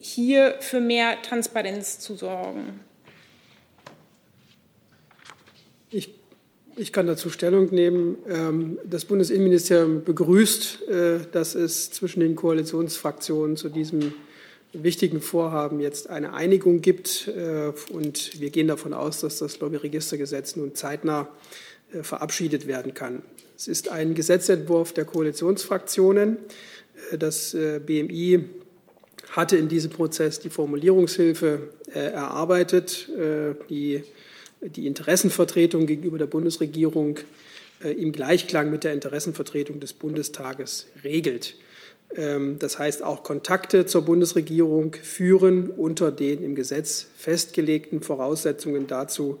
[0.00, 2.80] hier für mehr Transparenz zu sorgen?
[6.76, 8.16] Ich kann dazu Stellung nehmen.
[8.28, 14.14] Ähm, das Bundesinnenministerium begrüßt, äh, dass es zwischen den Koalitionsfraktionen zu diesem
[14.72, 17.28] wichtigen Vorhaben jetzt eine Einigung gibt.
[17.28, 21.28] Äh, und wir gehen davon aus, dass das Lobbyregistergesetz nun zeitnah
[21.92, 23.22] äh, verabschiedet werden kann.
[23.56, 26.38] Es ist ein Gesetzentwurf der Koalitionsfraktionen.
[27.16, 27.56] Das
[27.86, 28.44] BMI
[29.30, 33.08] hatte in diesem Prozess die Formulierungshilfe erarbeitet,
[33.70, 34.02] die
[34.62, 37.18] die Interessenvertretung gegenüber der Bundesregierung
[37.82, 41.56] äh, im Gleichklang mit der Interessenvertretung des Bundestages regelt.
[42.14, 49.40] Ähm, das heißt, auch Kontakte zur Bundesregierung führen unter den im Gesetz festgelegten Voraussetzungen dazu,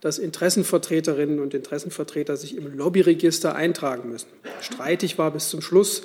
[0.00, 4.28] dass Interessenvertreterinnen und Interessenvertreter sich im Lobbyregister eintragen müssen.
[4.60, 6.02] Streitig war bis zum Schluss,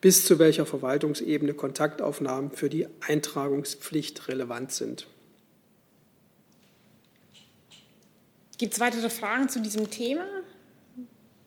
[0.00, 5.06] bis zu welcher Verwaltungsebene Kontaktaufnahmen für die Eintragungspflicht relevant sind.
[8.58, 10.24] Gibt es weitere Fragen zu diesem Thema?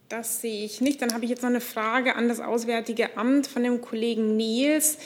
[0.09, 1.01] Das sehe ich nicht.
[1.01, 4.97] Dann habe ich jetzt noch eine Frage an das Auswärtige Amt von dem Kollegen Niels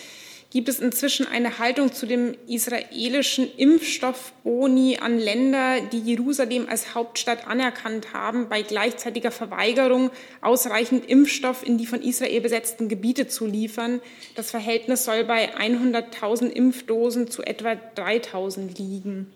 [0.56, 7.45] gibt es inzwischen eine Haltung zu dem israelischen Impfstoffboni an Länder, die Jerusalem als Hauptstadt
[7.45, 13.99] anerkannt haben, bei gleichzeitiger Verweigerung ausreichend Impfstoff in die von Israel besetzten Gebiete zu liefern.
[14.36, 19.34] Das Verhältnis soll bei 100.000 Impfdosen zu etwa 3.000 liegen.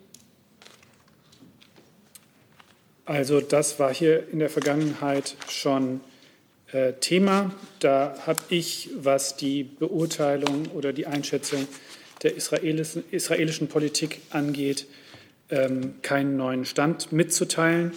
[3.10, 6.00] Also das war hier in der Vergangenheit schon
[6.70, 7.52] äh, Thema.
[7.80, 11.66] Da habe ich, was die Beurteilung oder die Einschätzung
[12.22, 14.86] der israelischen, israelischen Politik angeht,
[15.50, 17.94] ähm, keinen neuen Stand mitzuteilen.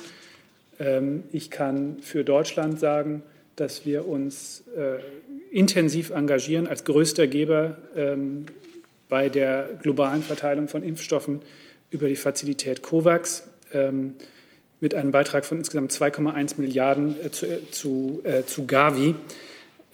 [0.80, 3.22] Ähm, ich kann für Deutschland sagen,
[3.55, 4.97] dass wir uns äh,
[5.55, 8.47] intensiv engagieren als größter Geber ähm,
[9.09, 11.43] bei der globalen Verteilung von Impfstoffen
[11.91, 13.43] über die Fazilität COVAX
[14.84, 19.15] mit einem Beitrag von insgesamt 2,1 Milliarden äh, zu, äh, zu, äh, zu Gavi.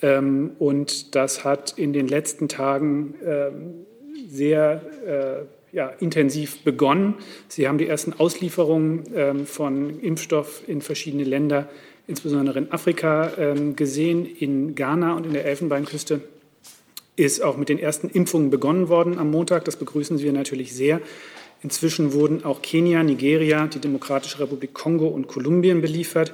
[0.02, 3.86] Ähm, und das hat in den letzten Tagen ähm,
[4.28, 7.14] sehr äh, ja, intensiv begonnen.
[7.48, 11.70] Sie haben die ersten Auslieferungen ähm, von Impfstoff in verschiedene Länder,
[12.08, 14.26] insbesondere in Afrika, ähm, gesehen.
[14.26, 16.22] In Ghana und in der Elfenbeinküste
[17.16, 19.66] ist auch mit den ersten Impfungen begonnen worden am Montag.
[19.66, 21.00] Das begrüßen wir natürlich sehr.
[21.62, 26.34] Inzwischen wurden auch Kenia, Nigeria, die Demokratische Republik Kongo und Kolumbien beliefert.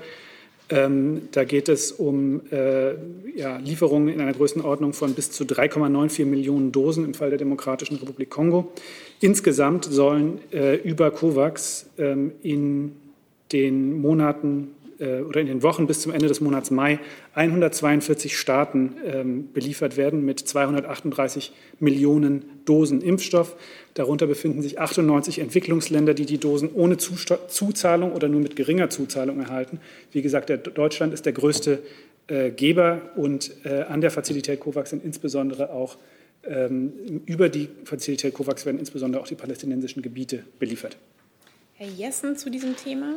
[0.67, 2.93] Ähm, da geht es um äh,
[3.35, 7.97] ja, Lieferungen in einer Größenordnung von bis zu 3,94 Millionen Dosen im Fall der Demokratischen
[7.97, 8.71] Republik Kongo.
[9.19, 12.95] Insgesamt sollen äh, über COVAX ähm, in
[13.51, 14.69] den Monaten
[14.99, 16.99] oder in den Wochen bis zum Ende des Monats Mai
[17.33, 23.55] 142 Staaten ähm, beliefert werden mit 238 Millionen Dosen Impfstoff.
[23.93, 29.39] Darunter befinden sich 98 Entwicklungsländer, die die Dosen ohne Zuzahlung oder nur mit geringer Zuzahlung
[29.39, 29.79] erhalten.
[30.11, 31.79] Wie gesagt, Deutschland ist der größte
[32.27, 35.97] äh, Geber und äh, an der Fazilität COVAX sind insbesondere auch
[36.43, 40.97] ähm, über die Fazilität COVAX werden insbesondere auch die palästinensischen Gebiete beliefert.
[41.73, 43.15] Herr Jessen zu diesem Thema.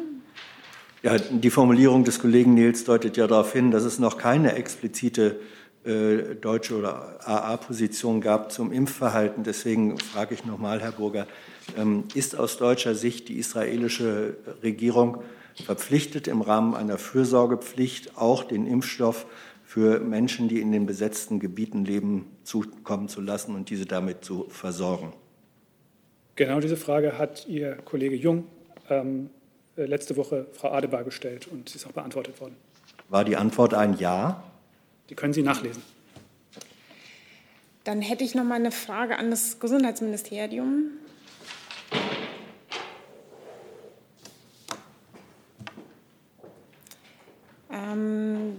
[1.02, 5.38] Ja, die Formulierung des Kollegen Nils deutet ja darauf hin, dass es noch keine explizite
[5.84, 9.44] äh, deutsche oder AA-Position gab zum Impfverhalten.
[9.44, 11.28] Deswegen frage ich nochmal, Herr Burger,
[11.76, 15.18] ähm, ist aus deutscher Sicht die israelische Regierung
[15.54, 19.26] verpflichtet, im Rahmen einer Fürsorgepflicht auch den Impfstoff
[19.64, 24.46] für Menschen, die in den besetzten Gebieten leben, zukommen zu lassen und diese damit zu
[24.48, 25.12] versorgen?
[26.34, 28.44] Genau diese Frage hat Ihr Kollege Jung
[28.88, 29.37] ähm, äh,
[29.86, 32.56] letzte Woche Frau Adebar gestellt und sie ist auch beantwortet worden.
[33.08, 34.42] War die Antwort ein Ja?
[35.08, 35.82] Die können Sie nachlesen.
[37.84, 40.90] Dann hätte ich noch mal eine Frage an das Gesundheitsministerium.
[47.72, 48.58] Ähm,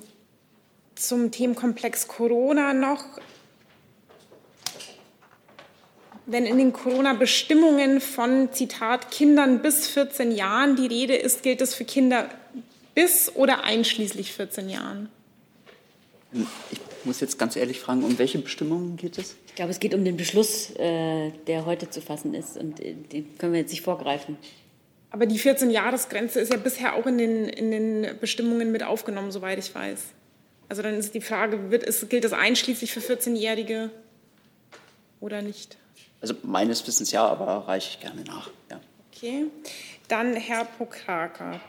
[0.95, 3.03] zum Themenkomplex Corona noch.
[6.31, 11.73] Wenn in den Corona-Bestimmungen von, Zitat, Kindern bis 14 Jahren die Rede ist, gilt es
[11.73, 12.29] für Kinder
[12.93, 15.09] bis oder einschließlich 14 Jahren?
[16.31, 19.37] Ich muss jetzt ganz ehrlich fragen, um welche Bestimmungen geht es?
[19.47, 22.57] Ich glaube, es geht um den Beschluss, äh, der heute zu fassen ist.
[22.57, 24.37] Und äh, den können wir jetzt nicht vorgreifen.
[25.09, 29.57] Aber die 14-Jahres-Grenze ist ja bisher auch in den, in den Bestimmungen mit aufgenommen, soweit
[29.57, 29.99] ich weiß.
[30.67, 33.89] Also dann ist die Frage, wird es, gilt das einschließlich für 14-Jährige
[35.19, 35.77] oder nicht?
[36.21, 38.49] Also meines Wissens ja, aber reiche ich gerne nach.
[38.69, 38.79] Ja.
[39.11, 39.45] Okay.
[40.07, 41.59] Dann Herr Pokraker.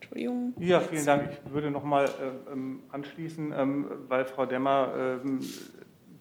[0.00, 0.54] Entschuldigung.
[0.58, 1.30] Ja, vielen Dank.
[1.44, 5.40] Ich würde noch mal äh, ähm, anschließen, ähm, weil Frau Demmer ähm,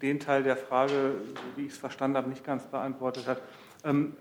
[0.02, 1.16] den Teil der Frage,
[1.56, 3.42] wie ich es verstanden habe, nicht ganz beantwortet hat.
[3.84, 4.16] Ähm,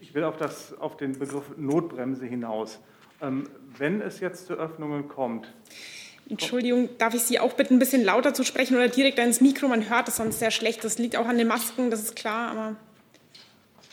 [0.00, 2.78] ich will auf, das, auf den Begriff Notbremse hinaus.
[3.20, 5.52] Ähm, wenn es jetzt zu Öffnungen kommt,
[6.28, 9.68] Entschuldigung, darf ich Sie auch bitten, ein bisschen lauter zu sprechen oder direkt ins Mikro?
[9.68, 10.84] Man hört es sonst sehr schlecht.
[10.84, 12.50] Das liegt auch an den Masken, das ist klar.
[12.50, 12.76] Aber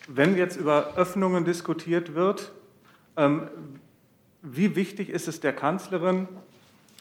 [0.08, 2.52] wenn jetzt über Öffnungen diskutiert wird,
[3.18, 3.50] ähm,
[4.42, 6.28] wie wichtig ist es der Kanzlerin,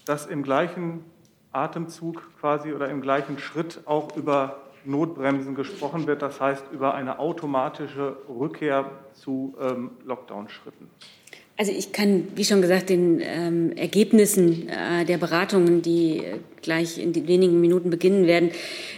[0.04, 1.04] dass im gleichen
[1.52, 7.18] Atemzug quasi oder im gleichen Schritt auch über Notbremsen gesprochen wird, das heißt über eine
[7.18, 10.90] automatische Rückkehr zu ähm, Lockdown-Schritten?
[11.56, 16.98] Also ich kann, wie schon gesagt, den ähm, Ergebnissen äh, der Beratungen, die äh, gleich
[16.98, 18.50] in den wenigen Minuten beginnen werden,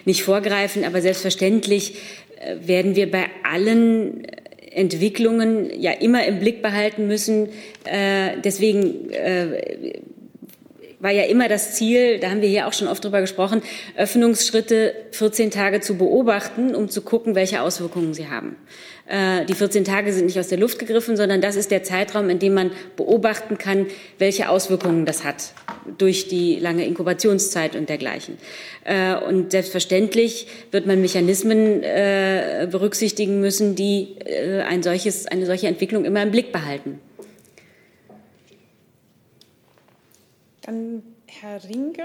[0.07, 0.85] nicht vorgreifen.
[0.85, 1.99] Aber selbstverständlich
[2.41, 4.25] äh, werden wir bei allen
[4.71, 7.51] Entwicklungen ja immer im Blick behalten müssen.
[7.85, 10.01] Äh, deswegen äh,
[10.99, 13.63] war ja immer das Ziel, da haben wir hier auch schon oft drüber gesprochen,
[13.97, 18.57] Öffnungsschritte 14 Tage zu beobachten, um zu gucken, welche Auswirkungen sie haben.
[19.07, 22.31] Äh, die 14 Tage sind nicht aus der Luft gegriffen, sondern das ist der Zeitraum,
[22.31, 23.87] in dem man beobachten kann,
[24.19, 25.53] welche Auswirkungen das hat
[25.99, 28.39] durch die lange Inkubationszeit und dergleichen.
[28.85, 34.17] Äh, und selbstverständlich wird man Mechanismen äh, berücksichtigen müssen, die
[34.67, 37.01] ein solches, eine solche Entwicklung immer im Blick behalten.
[40.67, 42.03] Dann Herr Rinke.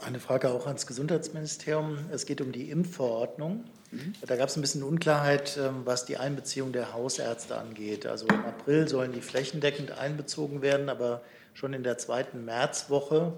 [0.00, 1.98] Eine Frage auch ans Gesundheitsministerium.
[2.12, 3.64] Es geht um die Impfverordnung.
[4.26, 8.06] Da gab es ein bisschen Unklarheit, ähm, was die Einbeziehung der Hausärzte angeht.
[8.06, 11.22] Also im April sollen die flächendeckend einbezogen werden, aber
[11.54, 13.32] schon in der zweiten Märzwoche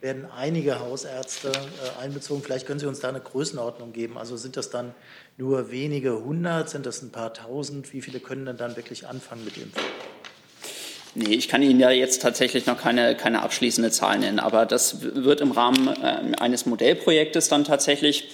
[0.00, 2.42] werden einige Hausärzte äh, einbezogen.
[2.42, 4.16] Vielleicht können Sie uns da eine Größenordnung geben.
[4.16, 4.94] Also sind das dann
[5.38, 7.92] nur wenige hundert, sind das ein paar tausend?
[7.92, 9.82] Wie viele können denn dann wirklich anfangen mit Impfen?
[11.18, 14.98] Nee, ich kann Ihnen ja jetzt tatsächlich noch keine, keine abschließende Zahl nennen, aber das
[15.00, 18.28] wird im Rahmen äh, eines Modellprojektes dann tatsächlich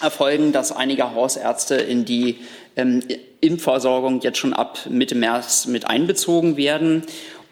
[0.00, 2.38] erfolgen, dass einige Hausärzte in die
[2.76, 3.02] ähm,
[3.42, 7.02] Impfversorgung jetzt schon ab Mitte März mit einbezogen werden.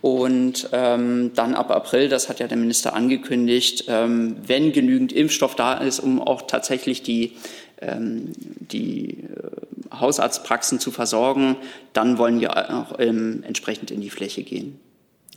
[0.02, 5.54] Und ähm, dann ab April, das hat ja der Minister angekündigt, ähm, wenn genügend Impfstoff
[5.54, 7.34] da ist, um auch tatsächlich die,
[7.80, 11.56] ähm, die äh, Hausarztpraxen zu versorgen,
[11.92, 14.80] dann wollen wir auch ähm, entsprechend in die Fläche gehen.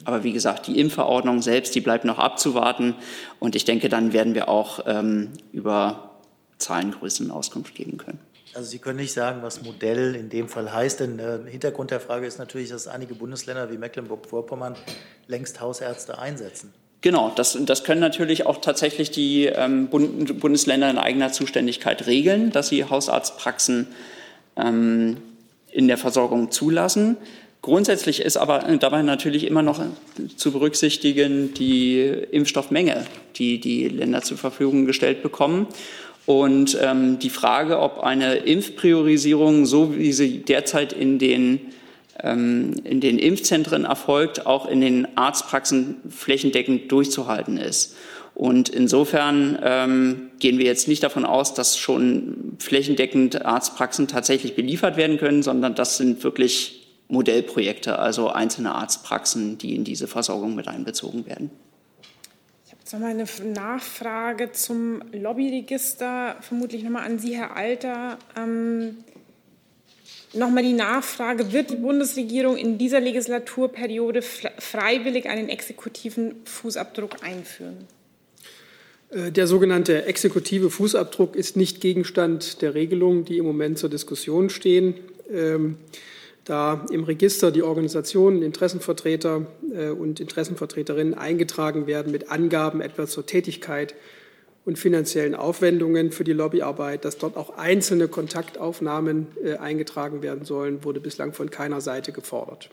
[0.03, 2.95] Aber wie gesagt, die Impfverordnung selbst, die bleibt noch abzuwarten.
[3.39, 6.11] Und ich denke, dann werden wir auch ähm, über
[6.57, 8.20] Zahlengrößen Auskunft geben können.
[8.55, 11.99] Also Sie können nicht sagen, was Modell in dem Fall heißt, denn äh, Hintergrund der
[11.99, 14.77] Frage ist natürlich, dass einige Bundesländer wie Mecklenburg-Vorpommern
[15.27, 16.73] längst Hausärzte einsetzen.
[17.01, 22.51] Genau, das, das können natürlich auch tatsächlich die ähm, Bund, Bundesländer in eigener Zuständigkeit regeln,
[22.51, 23.87] dass sie Hausarztpraxen
[24.55, 25.17] ähm,
[25.69, 27.17] in der Versorgung zulassen.
[27.61, 29.83] Grundsätzlich ist aber dabei natürlich immer noch
[30.37, 31.99] zu berücksichtigen die
[32.31, 35.67] Impfstoffmenge, die die Länder zur Verfügung gestellt bekommen.
[36.26, 41.59] Und ähm, die Frage, ob eine Impfpriorisierung, so wie sie derzeit in den,
[42.21, 47.95] ähm, in den Impfzentren erfolgt, auch in den Arztpraxen flächendeckend durchzuhalten ist.
[48.34, 54.97] Und insofern ähm, gehen wir jetzt nicht davon aus, dass schon flächendeckend Arztpraxen tatsächlich beliefert
[54.97, 60.67] werden können, sondern das sind wirklich Modellprojekte, also einzelne Arztpraxen, die in diese Versorgung mit
[60.67, 61.49] einbezogen werden.
[62.95, 68.17] Jetzt nochmal eine Nachfrage zum Lobbyregister, vermutlich nochmal an Sie, Herr Alter.
[68.37, 68.95] Ähm,
[70.31, 77.79] nochmal die Nachfrage, wird die Bundesregierung in dieser Legislaturperiode freiwillig einen exekutiven Fußabdruck einführen?
[79.09, 84.49] Äh, der sogenannte exekutive Fußabdruck ist nicht Gegenstand der Regelungen, die im Moment zur Diskussion
[84.49, 84.93] stehen.
[85.29, 85.75] Ähm,
[86.45, 93.25] da im Register die Organisationen, Interessenvertreter äh, und Interessenvertreterinnen eingetragen werden mit Angaben etwa zur
[93.25, 93.93] Tätigkeit
[94.63, 100.83] und finanziellen Aufwendungen für die Lobbyarbeit, dass dort auch einzelne Kontaktaufnahmen äh, eingetragen werden sollen,
[100.83, 102.69] wurde bislang von keiner Seite gefordert.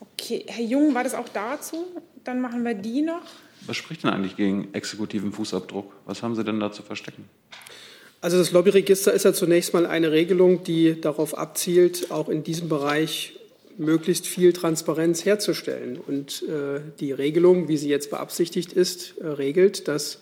[0.00, 1.86] Okay, Herr Jung, war das auch dazu?
[2.24, 3.22] Dann machen wir die noch.
[3.66, 5.92] Was spricht denn eigentlich gegen exekutiven Fußabdruck?
[6.06, 7.28] Was haben Sie denn da zu verstecken?
[8.22, 12.68] Also das Lobbyregister ist ja zunächst mal eine Regelung, die darauf abzielt, auch in diesem
[12.68, 13.38] Bereich
[13.78, 15.98] möglichst viel Transparenz herzustellen.
[16.06, 20.18] Und äh, die Regelung, wie sie jetzt beabsichtigt ist, äh, regelt, dass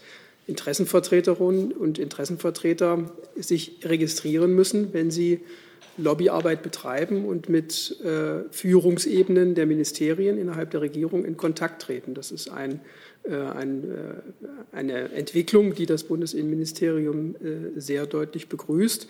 [0.46, 5.40] Interessenvertreterinnen und Interessenvertreter sich registrieren müssen, wenn sie
[5.96, 12.14] Lobbyarbeit betreiben und mit äh, Führungsebenen der Ministerien innerhalb der Regierung in Kontakt treten.
[12.14, 12.80] Das ist ein,
[13.30, 19.08] ein, äh, eine Entwicklung, die das Bundesinnenministerium äh, sehr deutlich begrüßt.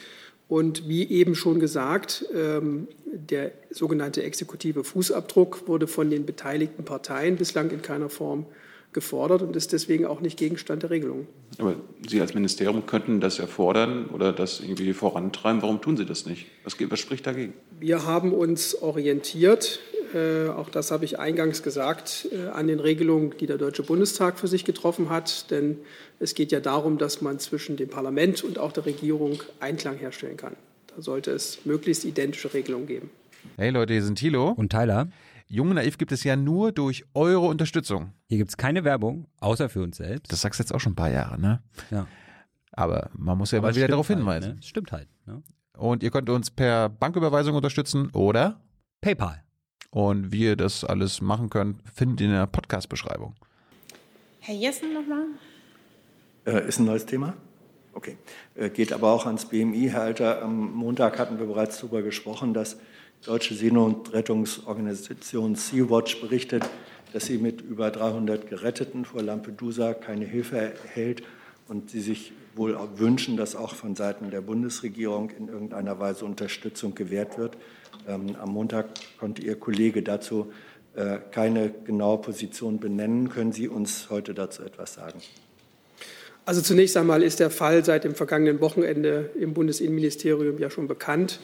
[0.48, 7.36] Und wie eben schon gesagt, ähm, der sogenannte exekutive Fußabdruck wurde von den beteiligten Parteien
[7.36, 8.46] bislang in keiner Form
[8.92, 11.26] gefordert und ist deswegen auch nicht Gegenstand der Regelung.
[11.58, 11.76] Aber
[12.06, 15.62] Sie als Ministerium könnten das ja fordern oder das irgendwie vorantreiben.
[15.62, 16.46] Warum tun Sie das nicht?
[16.64, 17.52] Was, was spricht dagegen?
[17.78, 19.80] Wir haben uns orientiert,
[20.14, 24.38] äh, auch das habe ich eingangs gesagt, äh, an den Regelungen, die der Deutsche Bundestag
[24.38, 25.50] für sich getroffen hat.
[25.50, 25.78] Denn
[26.18, 30.36] es geht ja darum, dass man zwischen dem Parlament und auch der Regierung Einklang herstellen
[30.36, 30.56] kann.
[30.94, 33.10] Da sollte es möglichst identische Regelungen geben.
[33.56, 35.08] Hey Leute, hier sind Thilo und Tyler.
[35.50, 38.12] Jung Naiv gibt es ja nur durch eure Unterstützung.
[38.26, 40.30] Hier gibt es keine Werbung, außer für uns selbst.
[40.30, 41.62] Das sagst du jetzt auch schon ein paar Jahre, ne?
[41.90, 42.06] Ja.
[42.72, 44.56] Aber man muss ja Aber mal wieder darauf halt, hinweisen.
[44.56, 44.62] Ne?
[44.62, 45.08] Stimmt halt.
[45.26, 45.42] Ne?
[45.76, 48.60] Und ihr könnt uns per Banküberweisung unterstützen oder
[49.00, 49.42] PayPal.
[49.90, 53.34] Und wie ihr das alles machen könnt, findet ihr in der Podcast-Beschreibung.
[54.40, 55.24] Herr Jessen nochmal.
[56.44, 57.34] Äh, ist ein neues Thema?
[57.94, 58.18] Okay.
[58.54, 59.88] Äh, geht aber auch ans BMI.
[59.90, 62.78] Herr Alter, am Montag hatten wir bereits darüber gesprochen, dass
[63.24, 66.64] deutsche Seenotrettungsorganisation Sea-Watch berichtet,
[67.12, 71.22] dass sie mit über 300 Geretteten vor Lampedusa keine Hilfe erhält
[71.68, 76.94] und sie sich wohl wünschen, dass auch von Seiten der Bundesregierung in irgendeiner Weise Unterstützung
[76.94, 77.56] gewährt wird.
[78.06, 78.86] Ähm, am Montag
[79.18, 80.52] konnte Ihr Kollege dazu
[80.94, 83.28] äh, keine genaue Position benennen.
[83.28, 85.20] Können Sie uns heute dazu etwas sagen?
[86.44, 91.40] Also zunächst einmal ist der Fall seit dem vergangenen Wochenende im Bundesinnenministerium ja schon bekannt.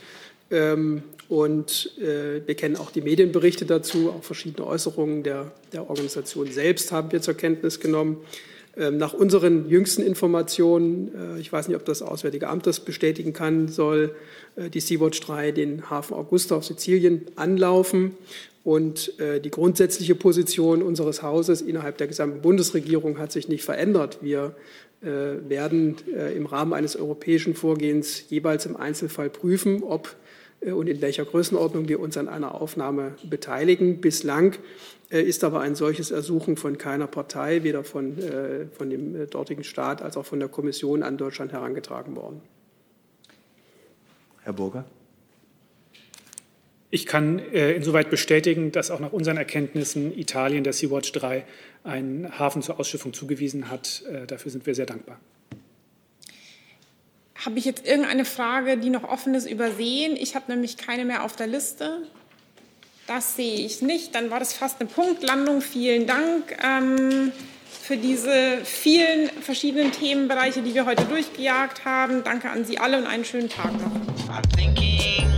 [0.51, 6.51] Ähm, und äh, wir kennen auch die Medienberichte dazu, auch verschiedene Äußerungen der, der Organisation
[6.51, 8.19] selbst haben wir zur Kenntnis genommen.
[8.77, 13.33] Ähm, nach unseren jüngsten Informationen, äh, ich weiß nicht, ob das Auswärtige Amt das bestätigen
[13.33, 14.15] kann, soll
[14.57, 18.17] äh, die Sea-Watch 3 den Hafen Augusta auf Sizilien anlaufen.
[18.65, 24.21] Und die grundsätzliche Position unseres Hauses innerhalb der gesamten Bundesregierung hat sich nicht verändert.
[24.23, 24.57] Wir
[25.03, 25.97] werden
[26.35, 30.24] im Rahmen eines europäischen Vorgehens jeweils im Einzelfall prüfen, ob äh,
[30.73, 34.01] und in welcher Größenordnung wir uns an einer Aufnahme beteiligen.
[34.01, 34.57] Bislang
[35.11, 39.65] äh, ist aber ein solches Ersuchen von keiner Partei, weder von, äh, von dem dortigen
[39.65, 42.41] Staat als auch von der Kommission an Deutschland herangetragen worden.
[44.43, 44.85] Herr Burger.
[46.91, 51.45] Ich kann äh, insoweit bestätigen, dass auch nach unseren Erkenntnissen Italien der Sea-Watch 3
[51.83, 54.05] einen Hafen zur Ausschiffung zugewiesen hat.
[54.09, 55.19] Äh, dafür sind wir sehr dankbar.
[57.35, 60.17] Habe ich jetzt irgendeine Frage, die noch offen ist, übersehen?
[60.17, 62.07] Ich habe nämlich keine mehr auf der Liste.
[63.07, 64.15] Das sehe ich nicht.
[64.15, 65.61] Dann war das fast eine Punktlandung.
[65.61, 67.33] Vielen Dank ähm,
[67.83, 72.25] für diese vielen verschiedenen Themenbereiche, die wir heute durchgejagt haben.
[72.25, 75.34] Danke an Sie alle und einen schönen Tag noch.